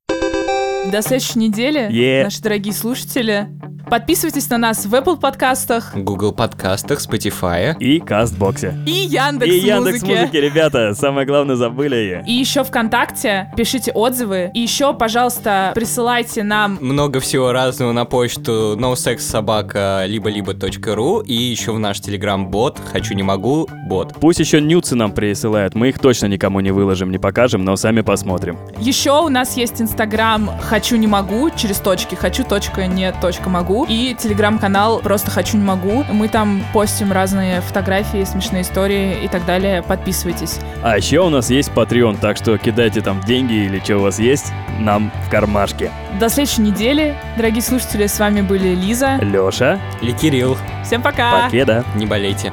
До 0.91 1.03
следующей 1.03 1.41
недели, 1.41 1.91
yeah. 1.91 2.25
наши 2.25 2.41
дорогие 2.43 2.73
слушатели. 2.73 3.49
Подписывайтесь 3.89 4.51
на 4.51 4.59
нас 4.59 4.85
в 4.85 4.93
Apple 4.93 5.17
подкастах, 5.17 5.95
Google 5.95 6.33
подкастах, 6.33 6.99
Spotify 6.99 7.79
и 7.79 8.01
Кастбоксе. 8.01 8.77
И 8.85 8.91
Яндекс 8.91 9.49
И 9.49 9.59
Яндекс 9.59 10.03
музыки, 10.03 10.37
ребята. 10.39 10.93
Самое 10.95 11.25
главное, 11.25 11.55
забыли 11.55 11.95
ее. 11.95 12.25
И 12.27 12.33
еще 12.33 12.65
ВКонтакте. 12.65 13.53
Пишите 13.57 13.93
отзывы. 13.93 14.51
И 14.55 14.61
еще, 14.61 14.93
пожалуйста, 14.93 15.71
присылайте 15.77 16.43
нам... 16.43 16.79
Много 16.81 17.21
всего 17.21 17.53
разного 17.53 17.93
на 17.93 18.05
почту 18.05 18.77
nosexsobaka 18.77 20.05
либо-либо.ру 20.09 21.21
и 21.21 21.35
еще 21.35 21.71
в 21.71 21.79
наш 21.79 22.01
телеграм-бот 22.01 22.81
«Хочу 22.93 23.15
не 23.15 23.23
могу» 23.23 23.69
бот. 23.87 24.15
Пусть 24.21 24.41
еще 24.41 24.61
нюцы 24.61 24.97
нам 24.97 25.13
присылают. 25.13 25.77
Мы 25.77 25.91
их 25.91 26.01
точно 26.01 26.27
никому 26.27 26.59
не 26.59 26.73
выложим, 26.73 27.13
не 27.13 27.19
покажем, 27.19 27.65
но 27.65 27.77
сами 27.77 28.01
посмотрим. 28.01 28.59
Еще 28.79 29.13
у 29.13 29.29
нас 29.29 29.57
есть 29.57 29.81
инстаграм 29.81 30.51
«Хочу 30.61 30.97
не 30.97 31.07
могу» 31.07 31.51
через 31.51 31.79
точки. 31.79 32.17
«Хочу. 32.17 32.43
Точка. 32.43 32.89
Не. 32.89 33.13
Точка. 33.13 33.49
Могу» 33.49 33.76
и 33.85 34.15
телеграм-канал 34.15 35.01
«Просто 35.01 35.31
хочу, 35.31 35.57
не 35.57 35.65
могу». 35.65 36.05
Мы 36.11 36.29
там 36.29 36.65
постим 36.73 37.13
разные 37.13 37.61
фотографии, 37.61 38.25
смешные 38.25 38.63
истории 38.63 39.25
и 39.25 39.29
так 39.29 39.45
далее. 39.45 39.83
Подписывайтесь. 39.83 40.59
А 40.83 40.97
еще 40.97 41.21
у 41.21 41.29
нас 41.29 41.51
есть 41.51 41.71
Patreon, 41.75 42.19
так 42.21 42.37
что 42.37 42.57
кидайте 42.59 43.01
там 43.01 43.21
деньги 43.21 43.55
или 43.55 43.81
что 43.81 43.99
у 43.99 44.03
вас 44.03 44.19
есть 44.19 44.53
нам 44.79 45.13
в 45.27 45.31
кармашке. 45.31 45.91
До 46.19 46.29
следующей 46.29 46.63
недели. 46.63 47.15
Дорогие 47.37 47.63
слушатели, 47.63 48.07
с 48.07 48.19
вами 48.19 48.41
были 48.41 48.75
Лиза, 48.75 49.17
Леша 49.17 49.79
и 50.01 50.13
Кирилл. 50.13 50.57
Всем 50.85 51.03
пока! 51.03 51.45
Покеда! 51.45 51.85
Не 51.95 52.07
болейте. 52.07 52.53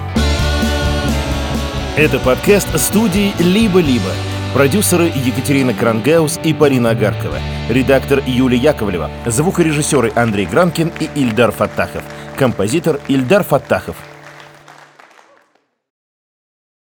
Это 1.95 2.19
подкаст 2.19 2.67
студии 2.79 3.33
«Либо-либо». 3.39 4.09
Продюсеры 4.53 5.05
Екатерина 5.05 5.73
Крангаус 5.73 6.39
и 6.43 6.53
Полина 6.53 6.91
Агаркова. 6.91 7.39
Редактор 7.71 8.21
Юлия 8.27 8.59
Яковлева. 8.59 9.09
Звукорежиссеры 9.25 10.11
Андрей 10.15 10.45
Гранкин 10.45 10.91
и 10.99 11.09
Ильдар 11.15 11.51
Фаттахов. 11.51 12.03
Композитор 12.37 12.99
Ильдар 13.07 13.43
Фаттахов. 13.43 13.95